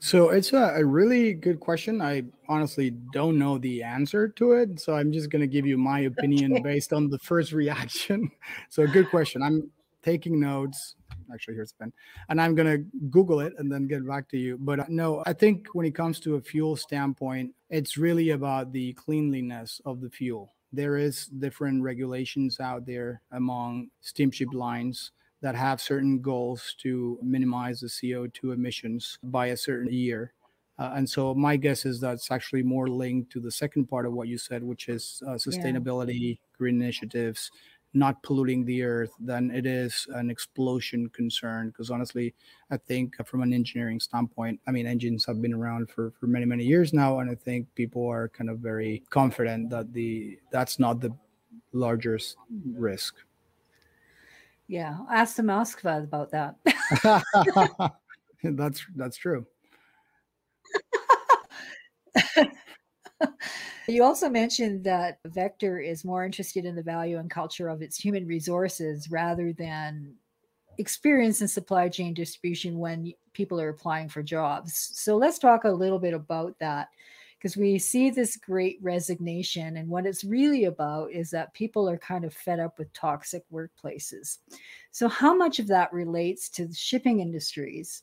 So 0.00 0.30
it's 0.30 0.52
a, 0.52 0.74
a, 0.76 0.84
really 0.84 1.32
good 1.32 1.60
question. 1.60 2.02
I 2.02 2.24
honestly 2.48 2.90
don't 3.12 3.38
know 3.38 3.56
the 3.58 3.82
answer 3.82 4.28
to 4.28 4.52
it. 4.52 4.80
So 4.80 4.94
I'm 4.94 5.12
just 5.12 5.30
going 5.30 5.40
to 5.40 5.46
give 5.46 5.66
you 5.66 5.78
my 5.78 6.00
opinion 6.12 6.52
okay. 6.52 6.62
based 6.62 6.92
on 6.92 7.08
the 7.08 7.18
first 7.18 7.52
reaction. 7.52 8.30
So, 8.68 8.86
good 8.86 9.08
question. 9.08 9.42
I'm 9.42 9.70
taking 10.02 10.40
notes 10.40 10.96
actually 11.32 11.54
here's 11.54 11.72
a 11.72 11.76
pen. 11.76 11.92
And 12.28 12.40
i'm 12.40 12.54
going 12.54 12.68
to 12.68 12.84
google 13.10 13.40
it 13.40 13.52
and 13.58 13.70
then 13.70 13.86
get 13.86 14.06
back 14.06 14.28
to 14.30 14.38
you. 14.38 14.58
But 14.60 14.80
uh, 14.80 14.84
no 14.88 15.22
i 15.26 15.32
think 15.32 15.68
when 15.72 15.86
it 15.86 15.94
comes 15.94 16.20
to 16.20 16.36
a 16.36 16.40
fuel 16.40 16.76
standpoint 16.76 17.54
it's 17.70 17.96
really 17.96 18.30
about 18.30 18.72
the 18.72 18.92
cleanliness 18.92 19.80
of 19.84 20.00
the 20.00 20.10
fuel. 20.10 20.52
There 20.72 20.96
is 20.96 21.26
different 21.26 21.82
regulations 21.82 22.60
out 22.60 22.86
there 22.86 23.22
among 23.32 23.88
steamship 24.00 24.48
lines 24.52 25.12
that 25.42 25.54
have 25.54 25.80
certain 25.80 26.20
goals 26.20 26.74
to 26.78 27.18
minimize 27.22 27.80
the 27.80 27.88
co2 27.88 28.54
emissions 28.54 29.18
by 29.22 29.48
a 29.48 29.56
certain 29.56 29.92
year. 29.92 30.32
Uh, 30.78 30.92
and 30.94 31.08
so 31.08 31.34
my 31.34 31.56
guess 31.56 31.84
is 31.84 32.00
that's 32.00 32.30
actually 32.30 32.62
more 32.62 32.88
linked 32.88 33.30
to 33.32 33.40
the 33.40 33.50
second 33.50 33.86
part 33.86 34.06
of 34.06 34.12
what 34.12 34.28
you 34.28 34.38
said, 34.38 34.62
which 34.62 34.88
is 34.88 35.22
uh, 35.26 35.32
sustainability, 35.32 36.30
yeah. 36.30 36.34
green 36.56 36.80
initiatives, 36.80 37.50
not 37.94 38.22
polluting 38.22 38.64
the 38.64 38.82
earth 38.82 39.12
than 39.20 39.50
it 39.50 39.66
is 39.66 40.06
an 40.14 40.30
explosion 40.30 41.08
concern. 41.10 41.68
Because 41.68 41.90
honestly, 41.90 42.34
I 42.70 42.76
think 42.76 43.20
uh, 43.20 43.24
from 43.24 43.42
an 43.42 43.52
engineering 43.52 44.00
standpoint, 44.00 44.60
I 44.66 44.70
mean, 44.70 44.86
engines 44.86 45.24
have 45.26 45.42
been 45.42 45.52
around 45.52 45.90
for, 45.90 46.12
for 46.18 46.26
many, 46.26 46.46
many 46.46 46.64
years 46.64 46.92
now. 46.92 47.18
And 47.18 47.30
I 47.30 47.34
think 47.34 47.66
people 47.74 48.06
are 48.08 48.28
kind 48.28 48.48
of 48.48 48.58
very 48.58 49.02
confident 49.10 49.70
that 49.70 49.92
the 49.92 50.38
that's 50.50 50.78
not 50.78 51.00
the 51.00 51.14
largest 51.72 52.36
risk. 52.74 53.14
Yeah, 54.68 54.98
ask 55.10 55.36
the 55.36 55.42
Moskva 55.42 56.04
about 56.04 56.30
that. 56.30 56.56
that's 58.42 58.86
that's 58.96 59.16
true. 59.16 59.46
You 63.88 64.04
also 64.04 64.28
mentioned 64.28 64.84
that 64.84 65.18
Vector 65.26 65.80
is 65.80 66.04
more 66.04 66.24
interested 66.24 66.64
in 66.64 66.76
the 66.76 66.82
value 66.82 67.18
and 67.18 67.30
culture 67.30 67.68
of 67.68 67.82
its 67.82 67.96
human 67.96 68.26
resources 68.26 69.10
rather 69.10 69.52
than 69.52 70.14
experience 70.78 71.42
in 71.42 71.48
supply 71.48 71.88
chain 71.88 72.14
distribution 72.14 72.78
when 72.78 73.12
people 73.32 73.60
are 73.60 73.70
applying 73.70 74.08
for 74.08 74.22
jobs. 74.22 74.92
So 74.94 75.16
let's 75.16 75.38
talk 75.38 75.64
a 75.64 75.70
little 75.70 75.98
bit 75.98 76.14
about 76.14 76.58
that 76.60 76.88
because 77.38 77.56
we 77.56 77.76
see 77.78 78.08
this 78.08 78.36
great 78.36 78.78
resignation. 78.80 79.76
And 79.76 79.88
what 79.88 80.06
it's 80.06 80.22
really 80.22 80.66
about 80.66 81.10
is 81.10 81.30
that 81.30 81.52
people 81.54 81.88
are 81.88 81.98
kind 81.98 82.24
of 82.24 82.32
fed 82.32 82.60
up 82.60 82.78
with 82.78 82.92
toxic 82.92 83.42
workplaces. 83.52 84.38
So, 84.92 85.08
how 85.08 85.34
much 85.34 85.58
of 85.58 85.66
that 85.68 85.92
relates 85.92 86.48
to 86.50 86.66
the 86.66 86.74
shipping 86.74 87.20
industries? 87.20 88.02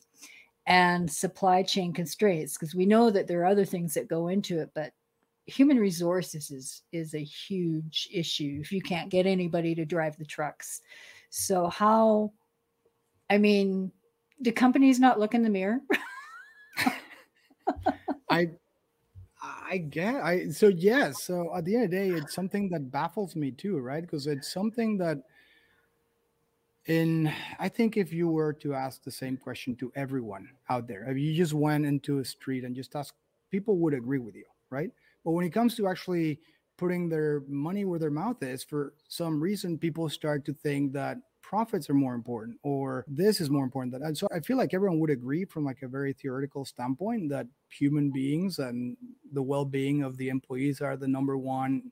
And 0.68 1.10
supply 1.10 1.64
chain 1.64 1.94
constraints, 1.94 2.54
because 2.54 2.76
we 2.76 2.86
know 2.86 3.10
that 3.10 3.26
there 3.28 3.42
are 3.42 3.46
other 3.46 3.66
things 3.66 3.96
that 3.96 4.08
go 4.08 4.28
into 4.28 4.60
it, 4.60 4.70
but 4.76 4.94
human 5.50 5.78
resources 5.78 6.52
is 6.52 6.84
is 6.92 7.14
a 7.14 7.24
huge 7.24 8.08
issue 8.14 8.60
if 8.62 8.72
you 8.72 8.82
can't 8.82 9.10
get 9.10 9.26
anybody 9.26 9.76
to 9.76 9.86
drive 9.86 10.18
the 10.18 10.26
trucks. 10.26 10.82
So 11.30 11.68
how 11.68 12.32
i 13.30 13.38
mean 13.38 13.92
the 14.40 14.52
companies 14.52 15.00
not 15.00 15.20
look 15.20 15.34
in 15.34 15.44
the 15.44 15.50
mirror? 15.50 15.80
I 18.30 18.50
i 19.42 19.78
get 19.78 20.16
i 20.16 20.50
so 20.50 20.68
yes 20.68 21.24
so 21.24 21.56
at 21.56 21.64
the 21.64 21.76
end 21.76 21.86
of 21.86 21.92
the 21.92 21.98
day 21.98 22.10
it's 22.10 22.36
something 22.36 22.70
that 22.70 22.92
baffles 22.92 23.36
me 23.36 23.52
too 23.52 23.80
right? 23.80 24.02
Because 24.02 24.28
it's 24.28 24.52
something 24.52 24.98
that 24.98 25.20
in 26.86 27.32
i 27.60 27.70
think 27.70 27.98
if 27.98 28.12
you 28.14 28.28
were 28.28 28.54
to 28.54 28.74
ask 28.74 29.04
the 29.04 29.12
same 29.12 29.38
question 29.38 29.76
to 29.76 29.92
everyone 29.96 30.50
out 30.70 30.88
there 30.88 31.04
if 31.10 31.18
you 31.18 31.36
just 31.36 31.54
went 31.54 31.86
into 31.86 32.20
a 32.20 32.26
street 32.26 32.64
and 32.64 32.76
just 32.76 32.96
asked 32.96 33.14
people 33.52 33.78
would 33.78 33.94
agree 33.94 34.18
with 34.18 34.36
you 34.36 34.46
right? 34.70 34.92
But 35.24 35.32
when 35.32 35.46
it 35.46 35.52
comes 35.54 35.76
to 35.76 35.88
actually 35.88 36.40
putting 36.78 37.10
their 37.10 37.44
money 37.48 37.86
where 37.86 38.00
their 38.00 38.12
mouth 38.12 38.42
is, 38.42 38.64
for 38.64 38.94
some 39.08 39.42
reason, 39.42 39.78
people 39.78 40.10
start 40.10 40.46
to 40.46 40.54
think 40.54 40.94
that 40.94 41.18
profits 41.42 41.90
are 41.90 41.96
more 41.96 42.14
important 42.14 42.56
or 42.62 43.04
this 43.08 43.42
is 43.42 43.50
more 43.50 43.64
important 43.64 43.92
than 43.92 44.04
and 44.04 44.16
so 44.16 44.28
i 44.32 44.40
feel 44.40 44.56
like 44.56 44.72
everyone 44.72 45.00
would 45.00 45.10
agree 45.10 45.44
from 45.46 45.66
like 45.66 45.82
a 45.82 45.88
very 45.88 46.14
theoretical 46.14 46.64
standpoint 46.64 47.28
that 47.28 47.48
human 47.70 48.12
beings 48.12 48.60
and 48.60 48.96
the 49.34 49.42
well-being 49.42 50.04
of 50.04 50.18
the 50.18 50.30
employees 50.30 50.82
are 50.82 50.98
the 50.98 51.08
number 51.08 51.38
one. 51.38 51.84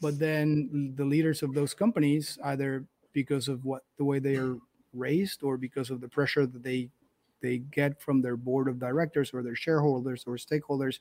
But 0.00 0.18
then 0.18 0.92
the 0.96 1.04
leaders 1.04 1.42
of 1.42 1.54
those 1.54 1.74
companies 1.74 2.38
either 2.44 2.84
because 3.12 3.48
of 3.48 3.64
what 3.64 3.82
the 3.96 4.04
way 4.04 4.18
they 4.18 4.36
are 4.36 4.56
raised 4.92 5.42
or 5.42 5.56
because 5.56 5.90
of 5.90 6.00
the 6.00 6.08
pressure 6.08 6.46
that 6.46 6.62
they 6.62 6.90
they 7.40 7.58
get 7.58 8.00
from 8.00 8.22
their 8.22 8.36
board 8.36 8.68
of 8.68 8.78
directors 8.78 9.32
or 9.32 9.42
their 9.42 9.54
shareholders 9.54 10.24
or 10.26 10.36
stakeholders 10.36 10.98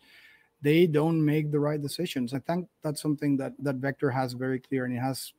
they 0.66 0.88
don't 0.88 1.24
make 1.24 1.52
the 1.52 1.60
right 1.60 1.82
decisions 1.82 2.34
i 2.34 2.40
think 2.40 2.68
that's 2.84 3.02
something 3.02 3.38
that 3.38 3.54
that 3.60 3.76
vector 3.76 4.10
has 4.10 4.34
very 4.34 4.60
clear 4.60 4.86
and 4.86 4.96
it 4.96 5.00
has 5.00 5.34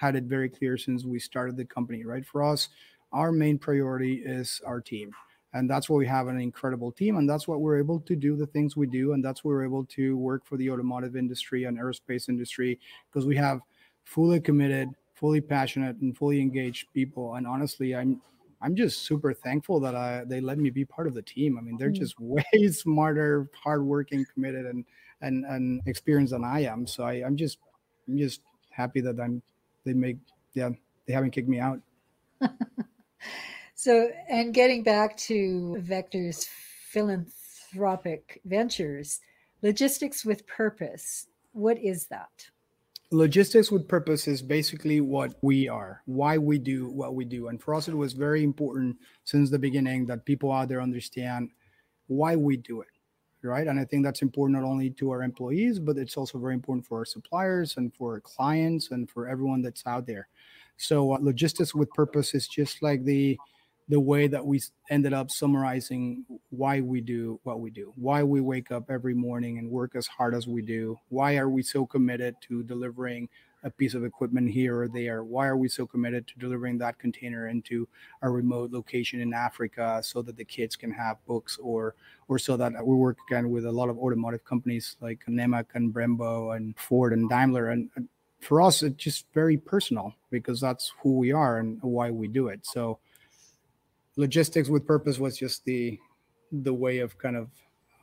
had 0.00 0.16
it 0.16 0.24
very 0.24 0.48
clear 0.48 0.78
since 0.78 1.04
we 1.04 1.18
started 1.18 1.58
the 1.58 1.64
company, 1.64 2.06
right? 2.06 2.24
For 2.24 2.42
us, 2.42 2.70
our 3.12 3.32
main 3.32 3.58
priority 3.58 4.22
is 4.24 4.58
our 4.66 4.80
team. 4.80 5.12
And 5.52 5.68
that's 5.68 5.90
why 5.90 5.96
we 5.98 6.06
have 6.06 6.28
an 6.28 6.40
incredible 6.40 6.90
team. 6.90 7.18
And 7.18 7.28
that's 7.28 7.46
what 7.46 7.60
we're 7.60 7.78
able 7.78 8.00
to 8.00 8.16
do 8.16 8.34
the 8.34 8.46
things 8.46 8.78
we 8.78 8.86
do. 8.86 9.12
And 9.12 9.22
that's 9.22 9.44
why 9.44 9.50
we're 9.50 9.64
able 9.64 9.84
to 9.86 10.16
work 10.16 10.46
for 10.46 10.56
the 10.56 10.70
automotive 10.70 11.16
industry 11.16 11.64
and 11.64 11.78
aerospace 11.78 12.30
industry 12.30 12.80
because 13.10 13.26
we 13.26 13.36
have 13.36 13.60
fully 14.04 14.40
committed, 14.40 14.88
fully 15.12 15.42
passionate, 15.42 15.96
and 15.96 16.16
fully 16.16 16.40
engaged 16.40 16.86
people. 16.94 17.34
And 17.34 17.46
honestly, 17.46 17.94
I'm 17.94 18.22
I'm 18.62 18.76
just 18.76 19.04
super 19.06 19.32
thankful 19.32 19.80
that 19.80 19.94
I 19.94 20.24
they 20.24 20.40
let 20.40 20.58
me 20.58 20.70
be 20.70 20.84
part 20.84 21.06
of 21.06 21.14
the 21.14 21.22
team. 21.22 21.58
I 21.58 21.62
mean, 21.62 21.76
they're 21.78 21.90
mm. 21.90 21.98
just 21.98 22.14
way 22.20 22.44
smarter, 22.70 23.48
hardworking, 23.62 24.26
committed, 24.32 24.66
and 24.66 24.84
and 25.20 25.44
and 25.44 25.82
experienced 25.86 26.32
than 26.32 26.44
I 26.44 26.60
am. 26.64 26.86
So 26.86 27.04
I, 27.04 27.24
I'm 27.24 27.36
just 27.36 27.58
I'm 28.08 28.18
just 28.18 28.42
happy 28.70 29.00
that 29.00 29.20
I'm 29.20 29.42
they 29.84 29.92
make 29.92 30.18
yeah 30.54 30.70
they 31.06 31.12
haven't 31.12 31.30
kicked 31.30 31.48
me 31.48 31.58
out 31.58 31.80
so 33.74 34.10
and 34.28 34.54
getting 34.54 34.82
back 34.82 35.16
to 35.16 35.76
vector's 35.80 36.46
philanthropic 36.90 38.40
ventures 38.44 39.20
logistics 39.62 40.24
with 40.24 40.46
purpose 40.46 41.26
what 41.52 41.78
is 41.78 42.06
that 42.06 42.50
logistics 43.10 43.72
with 43.72 43.88
purpose 43.88 44.28
is 44.28 44.40
basically 44.40 45.00
what 45.00 45.34
we 45.42 45.68
are 45.68 46.00
why 46.06 46.38
we 46.38 46.58
do 46.58 46.88
what 46.90 47.14
we 47.16 47.24
do 47.24 47.48
and 47.48 47.60
for 47.60 47.74
us 47.74 47.88
it 47.88 47.94
was 47.94 48.12
very 48.12 48.44
important 48.44 48.96
since 49.24 49.50
the 49.50 49.58
beginning 49.58 50.06
that 50.06 50.24
people 50.24 50.52
out 50.52 50.68
there 50.68 50.80
understand 50.80 51.50
why 52.06 52.36
we 52.36 52.56
do 52.56 52.80
it 52.80 52.88
right? 53.42 53.66
And 53.66 53.78
I 53.78 53.84
think 53.84 54.04
that's 54.04 54.22
important 54.22 54.60
not 54.60 54.66
only 54.66 54.90
to 54.90 55.10
our 55.10 55.22
employees, 55.22 55.78
but 55.78 55.96
it's 55.96 56.16
also 56.16 56.38
very 56.38 56.54
important 56.54 56.86
for 56.86 56.98
our 56.98 57.04
suppliers 57.04 57.76
and 57.76 57.94
for 57.94 58.14
our 58.14 58.20
clients 58.20 58.90
and 58.90 59.08
for 59.10 59.28
everyone 59.28 59.62
that's 59.62 59.86
out 59.86 60.06
there. 60.06 60.28
So 60.76 61.14
uh, 61.14 61.18
logistics 61.20 61.74
with 61.74 61.90
purpose 61.90 62.34
is 62.34 62.48
just 62.48 62.82
like 62.82 63.04
the 63.04 63.38
the 63.90 64.00
way 64.00 64.28
that 64.28 64.46
we 64.46 64.62
ended 64.88 65.12
up 65.12 65.32
summarizing 65.32 66.24
why 66.50 66.80
we 66.80 67.00
do 67.00 67.40
what 67.42 67.58
we 67.58 67.70
do, 67.70 67.92
why 67.96 68.22
we 68.22 68.40
wake 68.40 68.70
up 68.70 68.88
every 68.88 69.14
morning 69.14 69.58
and 69.58 69.68
work 69.68 69.96
as 69.96 70.06
hard 70.06 70.32
as 70.32 70.46
we 70.46 70.62
do, 70.62 70.96
why 71.08 71.36
are 71.36 71.48
we 71.48 71.60
so 71.60 71.84
committed 71.84 72.36
to 72.40 72.62
delivering 72.62 73.28
a 73.64 73.70
piece 73.70 73.94
of 73.94 74.04
equipment 74.04 74.48
here 74.48 74.80
or 74.82 74.86
there? 74.86 75.24
Why 75.24 75.48
are 75.48 75.56
we 75.56 75.68
so 75.68 75.88
committed 75.88 76.28
to 76.28 76.38
delivering 76.38 76.78
that 76.78 77.00
container 77.00 77.48
into 77.48 77.88
a 78.22 78.30
remote 78.30 78.70
location 78.70 79.20
in 79.20 79.34
Africa 79.34 80.00
so 80.04 80.22
that 80.22 80.36
the 80.36 80.44
kids 80.44 80.76
can 80.76 80.92
have 80.92 81.16
books 81.26 81.58
or 81.60 81.96
or 82.28 82.38
so 82.38 82.56
that 82.56 82.72
we 82.86 82.94
work 82.94 83.18
again 83.28 83.50
with 83.50 83.66
a 83.66 83.72
lot 83.72 83.88
of 83.88 83.98
automotive 83.98 84.44
companies 84.44 84.96
like 85.00 85.18
Nemak 85.28 85.66
and 85.74 85.92
Brembo 85.92 86.56
and 86.56 86.78
Ford 86.78 87.12
and 87.12 87.28
Daimler 87.28 87.70
and, 87.70 87.90
and 87.96 88.08
for 88.38 88.62
us 88.62 88.84
it's 88.84 89.02
just 89.02 89.26
very 89.34 89.56
personal 89.56 90.14
because 90.30 90.60
that's 90.60 90.92
who 91.02 91.18
we 91.18 91.32
are 91.32 91.58
and 91.58 91.82
why 91.82 92.12
we 92.12 92.28
do 92.28 92.46
it. 92.46 92.64
So 92.64 93.00
logistics 94.20 94.68
with 94.68 94.86
purpose 94.86 95.18
was 95.18 95.36
just 95.36 95.64
the 95.64 95.98
the 96.52 96.74
way 96.74 96.98
of 96.98 97.16
kind 97.18 97.36
of 97.36 97.48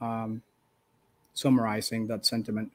um, 0.02 0.42
summarizing 1.34 2.08
that 2.08 2.26
sentiment. 2.26 2.72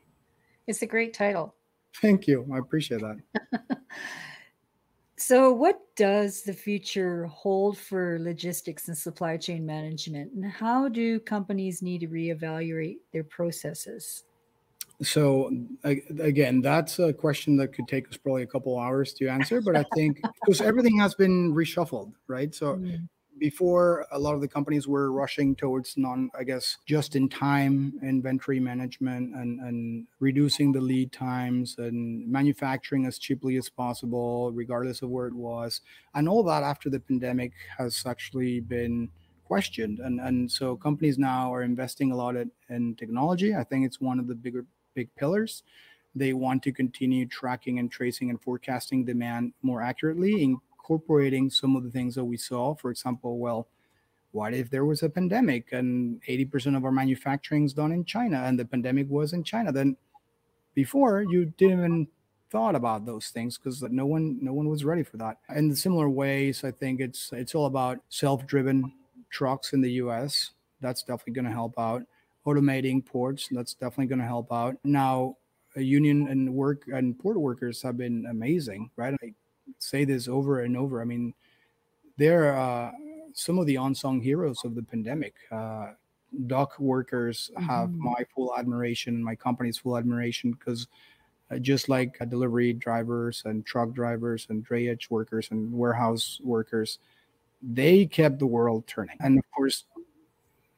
It's 0.66 0.82
a 0.82 0.86
great 0.86 1.12
title. 1.12 1.54
Thank 2.00 2.26
you. 2.26 2.46
I 2.52 2.58
appreciate 2.58 3.00
that. 3.00 3.18
so, 5.16 5.52
what 5.52 5.80
does 5.96 6.42
the 6.42 6.52
future 6.52 7.26
hold 7.26 7.78
for 7.78 8.18
logistics 8.20 8.88
and 8.88 8.96
supply 8.96 9.36
chain 9.36 9.66
management, 9.66 10.32
and 10.32 10.44
how 10.44 10.88
do 10.88 11.18
companies 11.20 11.82
need 11.82 12.00
to 12.02 12.08
reevaluate 12.08 12.98
their 13.12 13.24
processes? 13.24 14.24
So, 15.02 15.50
again, 15.84 16.60
that's 16.60 17.00
a 17.00 17.12
question 17.12 17.56
that 17.56 17.72
could 17.72 17.88
take 17.88 18.08
us 18.08 18.16
probably 18.16 18.44
a 18.44 18.46
couple 18.46 18.78
hours 18.78 19.12
to 19.14 19.26
answer, 19.26 19.60
but 19.60 19.76
I 19.76 19.84
think 19.94 20.20
because 20.44 20.60
everything 20.60 20.98
has 21.00 21.14
been 21.14 21.52
reshuffled, 21.52 22.12
right? 22.28 22.54
So, 22.54 22.76
mm 22.76 23.08
before 23.42 24.06
a 24.12 24.18
lot 24.18 24.36
of 24.36 24.40
the 24.40 24.46
companies 24.46 24.86
were 24.86 25.10
rushing 25.10 25.56
towards 25.56 25.96
non 25.96 26.30
i 26.38 26.44
guess 26.44 26.78
just 26.86 27.16
in 27.16 27.28
time 27.28 27.92
inventory 28.02 28.60
management 28.60 29.34
and 29.34 29.58
and 29.60 30.06
reducing 30.20 30.70
the 30.70 30.80
lead 30.80 31.10
times 31.10 31.74
and 31.78 31.98
manufacturing 32.30 33.04
as 33.04 33.18
cheaply 33.18 33.56
as 33.56 33.68
possible 33.68 34.52
regardless 34.52 35.02
of 35.02 35.10
where 35.10 35.26
it 35.26 35.34
was. 35.34 35.80
And 36.14 36.28
all 36.28 36.44
that 36.44 36.62
after 36.62 36.88
the 36.88 37.00
pandemic 37.00 37.52
has 37.78 38.04
actually 38.06 38.60
been 38.60 39.08
questioned 39.44 39.98
and 39.98 40.20
and 40.20 40.50
so 40.50 40.76
companies 40.76 41.18
now 41.18 41.52
are 41.52 41.62
investing 41.62 42.12
a 42.12 42.16
lot 42.16 42.36
in, 42.36 42.50
in 42.68 42.94
technology. 42.94 43.54
I 43.54 43.64
think 43.64 43.84
it's 43.84 44.00
one 44.00 44.18
of 44.20 44.28
the 44.28 44.36
bigger 44.36 44.64
big 44.94 45.08
pillars. 45.16 45.62
They 46.14 46.32
want 46.32 46.62
to 46.64 46.72
continue 46.72 47.26
tracking 47.26 47.78
and 47.78 47.90
tracing 47.90 48.30
and 48.30 48.40
forecasting 48.40 49.04
demand 49.04 49.54
more 49.62 49.82
accurately 49.82 50.58
incorporating 50.82 51.48
some 51.48 51.76
of 51.76 51.84
the 51.84 51.90
things 51.90 52.14
that 52.16 52.24
we 52.24 52.36
saw. 52.36 52.74
For 52.74 52.90
example, 52.90 53.38
well, 53.38 53.68
what 54.32 54.52
if 54.54 54.70
there 54.70 54.84
was 54.84 55.02
a 55.02 55.08
pandemic 55.08 55.72
and 55.72 56.20
80% 56.28 56.76
of 56.76 56.84
our 56.84 56.90
manufacturing 56.90 57.64
is 57.64 57.72
done 57.72 57.92
in 57.92 58.04
China 58.04 58.42
and 58.44 58.58
the 58.58 58.64
pandemic 58.64 59.08
was 59.08 59.32
in 59.32 59.44
China? 59.44 59.70
Then 59.70 59.96
before 60.74 61.22
you 61.22 61.46
didn't 61.56 61.78
even 61.78 62.08
thought 62.50 62.74
about 62.74 63.06
those 63.06 63.28
things 63.28 63.56
because 63.56 63.82
no 63.82 64.06
one 64.06 64.38
no 64.42 64.52
one 64.52 64.68
was 64.68 64.84
ready 64.84 65.02
for 65.02 65.18
that. 65.18 65.38
In 65.54 65.74
similar 65.76 66.08
ways, 66.08 66.64
I 66.64 66.70
think 66.70 67.00
it's 67.00 67.30
it's 67.32 67.54
all 67.54 67.66
about 67.66 68.00
self-driven 68.08 68.92
trucks 69.30 69.72
in 69.72 69.80
the 69.80 69.92
US. 70.02 70.50
That's 70.80 71.02
definitely 71.02 71.34
going 71.34 71.46
to 71.46 71.52
help 71.52 71.78
out. 71.78 72.02
Automating 72.46 73.04
ports, 73.04 73.48
that's 73.52 73.74
definitely 73.74 74.06
going 74.06 74.18
to 74.18 74.26
help 74.26 74.52
out. 74.52 74.76
Now, 74.82 75.36
union 75.76 76.26
and 76.28 76.52
work 76.52 76.82
and 76.92 77.16
port 77.18 77.38
workers 77.38 77.80
have 77.82 77.96
been 77.96 78.26
amazing, 78.28 78.90
right? 78.96 79.14
Say 79.78 80.04
this 80.04 80.28
over 80.28 80.60
and 80.60 80.76
over. 80.76 81.00
I 81.00 81.04
mean, 81.04 81.34
they're 82.16 82.56
uh, 82.56 82.92
some 83.32 83.58
of 83.58 83.66
the 83.66 83.76
unsung 83.76 84.20
heroes 84.20 84.64
of 84.64 84.74
the 84.74 84.82
pandemic. 84.82 85.34
Uh, 85.50 85.92
dock 86.46 86.78
workers 86.78 87.50
have 87.56 87.90
mm-hmm. 87.90 88.04
my 88.04 88.24
full 88.34 88.54
admiration, 88.56 89.22
my 89.22 89.34
company's 89.34 89.78
full 89.78 89.96
admiration, 89.96 90.52
because 90.52 90.86
uh, 91.50 91.58
just 91.58 91.88
like 91.88 92.18
delivery 92.30 92.72
drivers 92.72 93.42
and 93.44 93.66
truck 93.66 93.92
drivers 93.92 94.46
and 94.50 94.66
drayage 94.66 95.10
workers 95.10 95.48
and 95.50 95.72
warehouse 95.72 96.40
workers, 96.42 96.98
they 97.62 98.06
kept 98.06 98.38
the 98.38 98.46
world 98.46 98.86
turning. 98.86 99.16
And 99.20 99.38
of 99.38 99.44
course, 99.50 99.84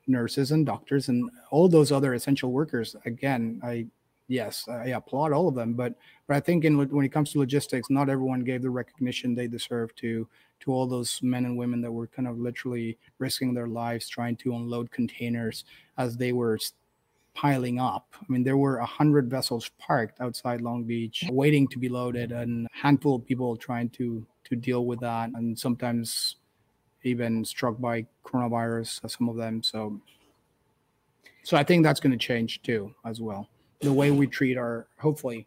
nurses 0.07 0.51
and 0.53 0.67
doctors 0.67 1.09
and 1.09 1.31
all 1.51 1.69
those 1.69 1.93
other 1.93 2.15
essential 2.15 2.51
workers. 2.53 2.97
Again, 3.05 3.61
I 3.63 3.87
yes, 4.29 4.67
I 4.69 4.89
applaud 4.89 5.33
all 5.33 5.49
of 5.49 5.55
them. 5.55 5.75
But 5.75 5.95
but 6.27 6.37
I 6.37 6.41
think 6.41 6.65
in 6.65 6.77
when 6.77 7.05
it 7.05 7.13
comes 7.13 7.33
to 7.33 7.39
logistics, 7.39 7.91
not 7.91 8.09
everyone 8.09 8.45
gave 8.45 8.63
the 8.63 8.71
recognition 8.71 9.35
they 9.35 9.47
deserve 9.47 9.95
to 9.97 10.27
to 10.61 10.73
all 10.73 10.87
those 10.87 11.21
men 11.23 11.45
and 11.45 11.59
women 11.59 11.81
that 11.83 11.93
were 11.93 12.07
kind 12.07 12.29
of 12.29 12.39
literally 12.39 12.99
risking 13.19 13.53
their 13.53 13.67
lives 13.67 14.09
trying 14.09 14.37
to 14.37 14.55
unload 14.55 14.91
containers 14.91 15.65
as 15.99 16.17
they 16.17 16.33
were 16.33 16.59
piling 17.35 17.79
up. 17.79 18.15
I 18.15 18.25
mean, 18.29 18.45
there 18.45 18.57
were 18.57 18.79
a 18.79 18.87
hundred 18.87 19.29
vessels 19.29 19.71
parked 19.79 20.21
outside 20.21 20.61
Long 20.61 20.85
Beach, 20.85 21.25
waiting 21.31 21.69
to 21.69 21.79
be 21.79 21.89
loaded, 21.89 22.33
and 22.33 22.67
a 22.67 22.69
handful 22.73 23.17
of 23.17 23.27
people 23.27 23.57
trying 23.57 23.91
to 23.91 24.27
to 24.45 24.57
deal 24.57 24.87
with 24.87 25.01
that, 25.01 25.31
and 25.35 25.59
sometimes 25.59 26.37
even 27.03 27.45
struck 27.45 27.79
by 27.79 28.07
coronavirus. 28.25 29.11
Some 29.11 29.29
of 29.29 29.37
them, 29.37 29.63
so 29.63 30.01
so 31.43 31.59
I 31.59 31.65
think 31.65 31.85
that's 31.85 32.01
going 32.01 32.13
to 32.13 32.27
change 32.27 32.63
too, 32.63 32.95
as 33.05 33.21
well 33.21 33.49
the 33.85 33.93
way 33.93 34.11
we 34.11 34.27
treat 34.27 34.57
our 34.57 34.87
hopefully 34.99 35.47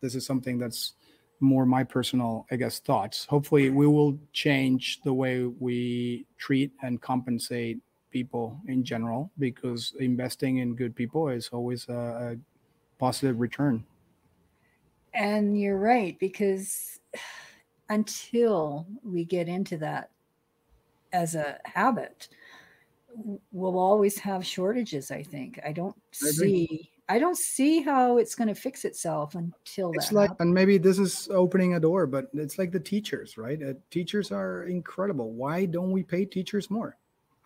this 0.00 0.14
is 0.14 0.24
something 0.24 0.58
that's 0.58 0.94
more 1.40 1.66
my 1.66 1.84
personal 1.84 2.46
i 2.50 2.56
guess 2.56 2.78
thoughts. 2.78 3.26
Hopefully 3.26 3.70
we 3.70 3.86
will 3.86 4.18
change 4.32 5.02
the 5.02 5.12
way 5.12 5.44
we 5.44 6.26
treat 6.38 6.72
and 6.82 7.00
compensate 7.00 7.78
people 8.10 8.58
in 8.68 8.84
general 8.84 9.30
because 9.38 9.92
investing 9.98 10.58
in 10.58 10.74
good 10.74 10.94
people 10.94 11.28
is 11.28 11.48
always 11.52 11.88
a, 11.88 11.92
a 11.92 12.36
positive 12.98 13.40
return. 13.40 13.84
And 15.12 15.60
you're 15.60 15.78
right 15.78 16.18
because 16.18 17.00
until 17.90 18.86
we 19.02 19.24
get 19.24 19.48
into 19.48 19.76
that 19.78 20.10
as 21.12 21.34
a 21.34 21.58
habit 21.64 22.28
we'll 23.52 23.78
always 23.78 24.18
have 24.18 24.44
shortages 24.44 25.12
i 25.12 25.22
think. 25.22 25.60
I 25.64 25.70
don't 25.70 25.94
see 26.12 26.90
I 27.08 27.18
don't 27.18 27.36
see 27.36 27.82
how 27.82 28.16
it's 28.16 28.34
going 28.34 28.48
to 28.48 28.54
fix 28.54 28.84
itself 28.84 29.34
until 29.34 29.92
it's 29.92 30.08
that 30.08 30.14
like 30.14 30.30
happens. 30.30 30.46
and 30.46 30.54
maybe 30.54 30.78
this 30.78 30.98
is 30.98 31.28
opening 31.30 31.74
a 31.74 31.80
door 31.80 32.06
but 32.06 32.28
it's 32.32 32.58
like 32.58 32.72
the 32.72 32.80
teachers 32.80 33.36
right 33.36 33.62
uh, 33.62 33.74
teachers 33.90 34.32
are 34.32 34.64
incredible 34.64 35.32
why 35.32 35.66
don't 35.66 35.90
we 35.90 36.02
pay 36.02 36.24
teachers 36.24 36.70
more 36.70 36.96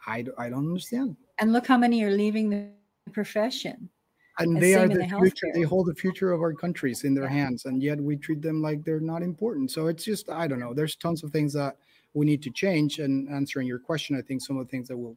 I, 0.06 0.24
I 0.38 0.48
don't 0.48 0.66
understand 0.68 1.16
And 1.40 1.52
look 1.52 1.66
how 1.66 1.76
many 1.76 2.02
are 2.04 2.10
leaving 2.12 2.48
the 2.50 2.70
profession. 3.12 3.90
and 4.38 4.52
And 4.52 4.62
they 4.62 4.74
are 4.76 4.88
the 4.88 4.98
the 4.98 5.08
future 5.18 5.48
they 5.54 5.62
hold 5.62 5.86
the 5.88 5.94
future 5.94 6.30
of 6.30 6.40
our 6.40 6.52
countries 6.54 7.02
in 7.02 7.12
their 7.14 7.24
Yeah. 7.24 7.30
hands 7.40 7.64
and 7.64 7.82
yet 7.82 7.98
we 8.00 8.16
treat 8.16 8.40
them 8.40 8.62
like 8.62 8.84
they're 8.84 9.00
not 9.14 9.22
important 9.22 9.70
so 9.72 9.88
it's 9.88 10.04
just 10.04 10.30
i 10.30 10.46
don't 10.46 10.60
know 10.60 10.72
there's 10.72 10.94
tons 10.94 11.24
of 11.24 11.32
things 11.32 11.52
that 11.54 11.76
we 12.14 12.24
need 12.24 12.42
to 12.44 12.50
change 12.50 13.00
and 13.00 13.28
answering 13.28 13.66
your 13.66 13.80
question 13.80 14.16
i 14.16 14.22
think 14.22 14.40
some 14.40 14.56
of 14.56 14.64
the 14.66 14.70
things 14.70 14.86
that 14.88 14.96
will 14.96 15.16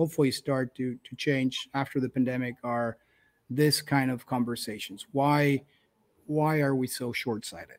hopefully 0.00 0.30
start 0.30 0.74
to 0.78 0.96
to 1.04 1.14
change 1.16 1.68
after 1.74 2.00
the 2.00 2.08
pandemic 2.08 2.54
are 2.64 2.96
this 3.56 3.82
kind 3.82 4.10
of 4.10 4.26
conversations 4.26 5.06
why 5.12 5.62
why 6.26 6.60
are 6.60 6.74
we 6.74 6.86
so 6.86 7.12
short-sighted 7.12 7.78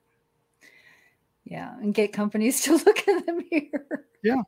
Yeah. 1.45 1.73
And 1.81 1.93
get 1.93 2.13
companies 2.13 2.61
to 2.65 2.75
look 2.77 3.07
in 3.07 3.17
the 3.25 3.43
mirror. 3.51 4.05
Yeah. 4.23 4.41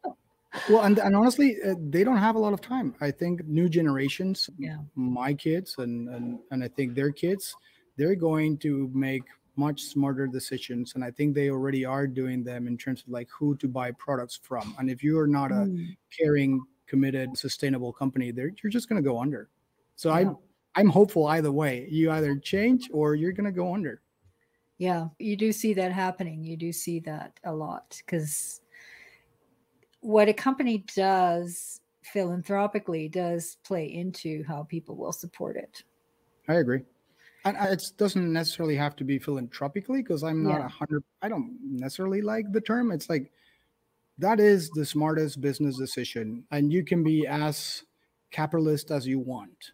Well 0.70 0.84
and, 0.84 0.98
and 1.00 1.16
honestly 1.16 1.58
uh, 1.62 1.76
they 1.90 2.04
don't 2.06 2.18
have 2.18 2.36
a 2.36 2.40
lot 2.40 2.54
of 2.54 2.62
time 2.62 2.96
i 3.02 3.12
think 3.12 3.46
new 3.46 3.68
generations 3.68 4.50
Yeah. 4.58 4.78
my 4.96 5.34
kids 5.34 5.76
and, 5.80 6.08
and 6.08 6.40
and 6.52 6.64
i 6.64 6.70
think 6.70 6.96
their 6.96 7.12
kids 7.12 7.54
they're 7.98 8.16
going 8.16 8.58
to 8.60 8.90
make 8.94 9.24
much 9.58 9.82
smarter 9.84 10.28
decisions 10.28 10.96
and 10.96 11.04
i 11.04 11.12
think 11.12 11.36
they 11.36 11.50
already 11.50 11.84
are 11.84 12.08
doing 12.08 12.42
them 12.42 12.68
in 12.68 12.78
terms 12.78 13.02
of 13.04 13.10
like 13.10 13.28
who 13.38 13.56
to 13.58 13.68
buy 13.68 13.92
products 13.92 14.40
from 14.42 14.74
and 14.80 14.90
if 14.90 15.04
you 15.04 15.20
are 15.20 15.28
not 15.28 15.52
a 15.52 15.56
Mm, 15.68 15.98
caring 16.18 16.62
committed 16.88 17.36
sustainable 17.38 17.92
company 17.92 18.32
there 18.32 18.52
you're 18.64 18.72
just 18.72 18.88
going 18.88 19.02
to 19.04 19.10
go 19.10 19.20
under 19.20 19.50
so 19.98 20.08
Yeah. 20.10 20.16
i'm 20.20 20.38
i'm 20.76 20.90
hopeful 20.90 21.28
either 21.28 21.52
way 21.52 21.88
you 21.90 22.12
either 22.12 22.38
change 22.38 22.90
or 22.92 23.16
you're 23.16 23.32
going 23.32 23.46
to 23.46 23.52
go 23.52 23.74
under 23.74 24.02
Yeah. 24.78 25.08
You 25.20 25.38
do 25.38 25.52
see 25.54 25.74
that 25.76 25.94
happening. 25.94 26.44
You 26.44 26.58
do 26.58 26.72
see 26.74 27.00
that 27.02 27.40
a 27.46 27.54
lot 27.54 27.96
because 28.06 28.60
what 30.02 30.28
a 30.28 30.34
company 30.34 30.84
does 30.96 31.80
philanthropically 32.04 33.08
does 33.10 33.58
play 33.64 33.86
into 33.86 34.44
how 34.44 34.64
people 34.64 34.96
will 34.96 35.14
support 35.14 35.56
it. 35.56 35.84
i 36.50 36.56
agree 36.56 36.82
and 37.46 37.56
uh, 37.58 37.68
it 37.72 37.84
doesn't 37.98 38.32
necessarily 38.34 38.76
have 38.76 38.96
to 38.98 39.04
be 39.04 39.18
philanthropically 39.18 40.02
because 40.04 40.24
i'm 40.24 40.44
not 40.44 40.60
Yeah. 40.60 40.66
a 40.66 40.70
hundred 40.70 41.04
i 41.22 41.30
don't 41.30 41.58
necessarily 41.64 42.22
like 42.22 42.52
the 42.52 42.62
term 42.62 42.92
it's 42.92 43.10
like 43.10 43.32
that 44.20 44.40
is 44.40 44.70
the 44.72 44.86
smartest 44.86 45.42
business 45.42 45.78
decision 45.78 46.44
and 46.52 46.72
you 46.72 46.84
can 46.84 47.02
be 47.04 47.26
as 47.28 47.84
capitalist 48.32 48.92
as 48.92 49.08
you 49.08 49.20
want 49.20 49.72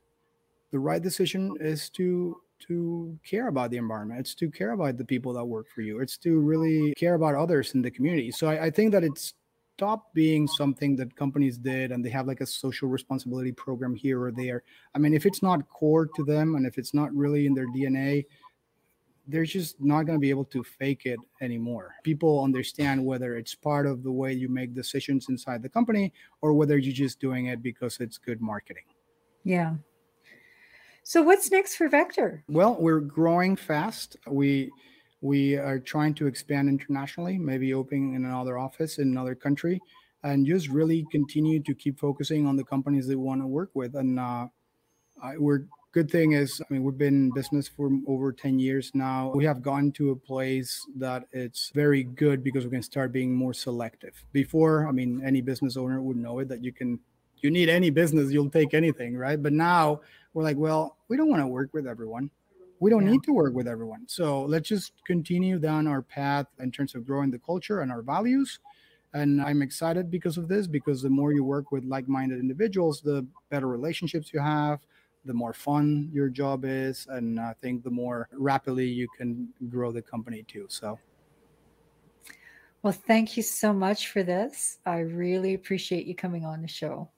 the 0.72 0.80
right 0.80 1.02
decision 1.02 1.56
is 1.60 1.90
to 1.90 2.38
to 2.60 3.18
care 3.28 3.48
about 3.48 3.72
the 3.72 3.78
environment 3.78 4.20
it's 4.20 4.36
to 4.36 4.50
care 4.50 4.72
about 4.72 4.98
the 4.98 5.06
people 5.06 5.34
that 5.34 5.44
work 5.44 5.68
for 5.74 5.82
you 5.82 6.00
it's 6.00 6.18
to 6.18 6.40
really 6.40 6.94
care 6.96 7.16
about 7.16 7.36
others 7.36 7.74
in 7.74 7.82
the 7.82 7.92
community 7.92 8.32
so 8.32 8.48
i, 8.48 8.66
I 8.66 8.70
think 8.70 8.92
that 8.92 9.04
it's 9.04 9.34
stopped 9.78 10.14
being 10.14 10.48
something 10.48 10.96
that 10.98 11.16
companies 11.16 11.58
did 11.58 11.92
and 11.92 12.06
they 12.06 12.10
have 12.12 12.28
like 12.28 12.42
a 12.42 12.46
social 12.46 12.88
responsibility 12.88 13.52
program 13.52 13.96
here 13.96 14.22
or 14.22 14.32
there 14.32 14.64
i 14.94 15.00
mean 15.00 15.14
if 15.14 15.26
it's 15.26 15.42
not 15.42 15.68
core 15.70 16.06
to 16.16 16.24
them 16.24 16.56
and 16.56 16.68
if 16.68 16.78
it's 16.78 16.94
not 16.94 17.12
really 17.16 17.48
in 17.48 17.56
their 17.56 17.68
dna 17.68 18.24
they're 19.28 19.46
just 19.46 19.80
not 19.80 20.04
going 20.04 20.18
to 20.18 20.20
be 20.20 20.30
able 20.30 20.46
to 20.46 20.64
fake 20.64 21.06
it 21.06 21.20
anymore. 21.42 21.96
People 22.04 22.44
understand 22.44 23.04
whether 23.04 23.38
it's 23.38 23.56
part 23.56 23.86
of 23.86 24.04
the 24.04 24.12
way 24.12 24.34
you 24.34 24.50
make 24.50 24.74
decisions 24.74 25.28
inside 25.30 25.62
the 25.62 25.70
company 25.70 26.12
or 26.42 26.54
whether 26.54 26.78
you're 26.78 26.94
just 26.94 27.20
doing 27.20 27.48
it 27.48 27.62
because 27.62 28.00
it's 28.00 28.18
good 28.18 28.42
marketing. 28.42 28.84
Yeah. 29.44 29.76
So 31.12 31.22
what's 31.22 31.52
next 31.52 31.76
for 31.76 31.90
Vector? 31.90 32.42
Well, 32.48 32.78
we're 32.80 33.02
growing 33.02 33.58
fast. 33.58 34.16
We 34.28 34.72
we 35.20 35.58
are 35.58 35.78
trying 35.78 36.14
to 36.14 36.26
expand 36.26 36.70
internationally, 36.70 37.38
maybe 37.38 37.74
opening 37.74 38.14
in 38.14 38.24
another 38.24 38.58
office 38.58 38.98
in 38.98 39.10
another 39.10 39.36
country, 39.36 39.82
and 40.24 40.46
just 40.46 40.70
really 40.70 41.06
continue 41.12 41.62
to 41.64 41.76
keep 41.76 42.00
focusing 42.00 42.48
on 42.48 42.56
the 42.56 42.64
companies 42.64 43.08
that 43.08 43.18
we 43.18 43.26
want 43.26 43.42
to 43.42 43.48
work 43.48 43.72
with. 43.74 43.96
And 43.96 44.22
uh, 44.22 44.48
we're 45.38 45.66
good 45.92 46.10
thing 46.10 46.32
is, 46.32 46.62
I 46.62 46.74
mean, 46.74 46.84
we've 46.84 46.98
been 46.98 47.26
in 47.26 47.32
business 47.34 47.68
for 47.68 47.92
over 48.08 48.32
10 48.32 48.58
years 48.60 48.92
now. 48.94 49.34
We 49.36 49.44
have 49.44 49.62
gotten 49.62 49.92
to 49.94 50.12
a 50.12 50.16
place 50.16 50.88
that 50.96 51.26
it's 51.34 51.72
very 51.76 52.04
good 52.04 52.42
because 52.42 52.64
we 52.64 52.72
can 52.72 52.84
start 52.84 53.12
being 53.12 53.36
more 53.36 53.54
selective. 53.54 54.24
Before, 54.32 54.88
I 54.88 54.94
mean, 54.94 55.22
any 55.26 55.42
business 55.42 55.76
owner 55.76 56.02
would 56.02 56.16
know 56.16 56.40
it 56.40 56.48
that 56.48 56.64
you 56.64 56.72
can, 56.72 57.00
you 57.44 57.52
need 57.52 57.70
any 57.70 57.90
business, 57.90 58.32
you'll 58.32 58.50
take 58.50 58.74
anything, 58.74 59.16
right? 59.18 59.42
But 59.42 59.54
now 59.54 60.02
we're 60.34 60.44
like, 60.44 60.58
well, 60.58 60.98
we 61.08 61.18
don't 61.18 61.30
want 61.30 61.42
to 61.42 61.48
work 61.48 61.74
with 61.74 61.88
everyone. 61.88 62.30
We 62.80 62.90
don't 62.90 63.06
Yeah. 63.06 63.12
need 63.12 63.24
to 63.24 63.34
work 63.34 63.54
with 63.54 63.68
everyone. 63.68 64.08
So 64.08 64.44
let's 64.44 64.68
just 64.68 64.94
continue 65.06 65.60
down 65.60 65.88
our 65.88 66.02
path 66.02 66.48
in 66.60 66.72
terms 66.72 66.96
of 66.96 67.06
growing 67.06 67.30
the 67.32 67.40
culture 67.40 67.82
and 67.82 67.92
our 67.92 68.02
values. 68.02 68.60
And 69.14 69.42
I'm 69.42 69.62
excited 69.62 70.10
because 70.10 70.38
of 70.38 70.48
this, 70.48 70.68
because 70.68 71.02
the 71.02 71.10
more 71.10 71.34
you 71.34 71.44
work 71.44 71.72
with 71.72 71.84
like 71.84 72.08
minded 72.08 72.40
individuals, 72.40 73.02
the 73.02 73.26
better 73.50 73.68
relationships 73.68 74.34
you 74.34 74.40
have, 74.40 74.80
the 75.26 75.34
more 75.34 75.54
fun 75.54 76.10
your 76.14 76.30
job 76.30 76.64
is. 76.66 77.06
And 77.10 77.40
I 77.40 77.54
think 77.54 77.84
the 77.84 77.92
more 77.92 78.30
rapidly 78.32 78.88
you 78.88 79.08
can 79.10 79.50
grow 79.70 79.92
the 79.92 80.02
company 80.02 80.44
too. 80.44 80.66
So 80.70 80.98
Well, 82.84 82.94
thank 82.94 83.38
you 83.38 83.44
so 83.44 83.74
much 83.74 84.08
for 84.08 84.24
this. 84.24 84.80
I 84.86 85.00
really 85.00 85.54
appreciate 85.54 86.08
you 86.08 86.16
coming 86.16 86.46
on 86.46 86.62
the 86.64 86.68
show. 86.68 87.10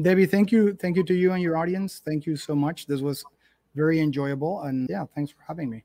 Debbie, 0.00 0.26
thank 0.26 0.50
you. 0.50 0.74
Thank 0.74 0.96
you 0.96 1.04
to 1.04 1.14
you 1.14 1.32
and 1.32 1.42
your 1.42 1.56
audience. 1.56 2.00
Thank 2.04 2.24
you 2.24 2.36
so 2.36 2.54
much. 2.54 2.86
This 2.86 3.00
was 3.00 3.24
very 3.74 4.00
enjoyable. 4.00 4.62
And 4.62 4.88
yeah, 4.88 5.04
thanks 5.14 5.30
for 5.32 5.42
having 5.46 5.68
me. 5.68 5.84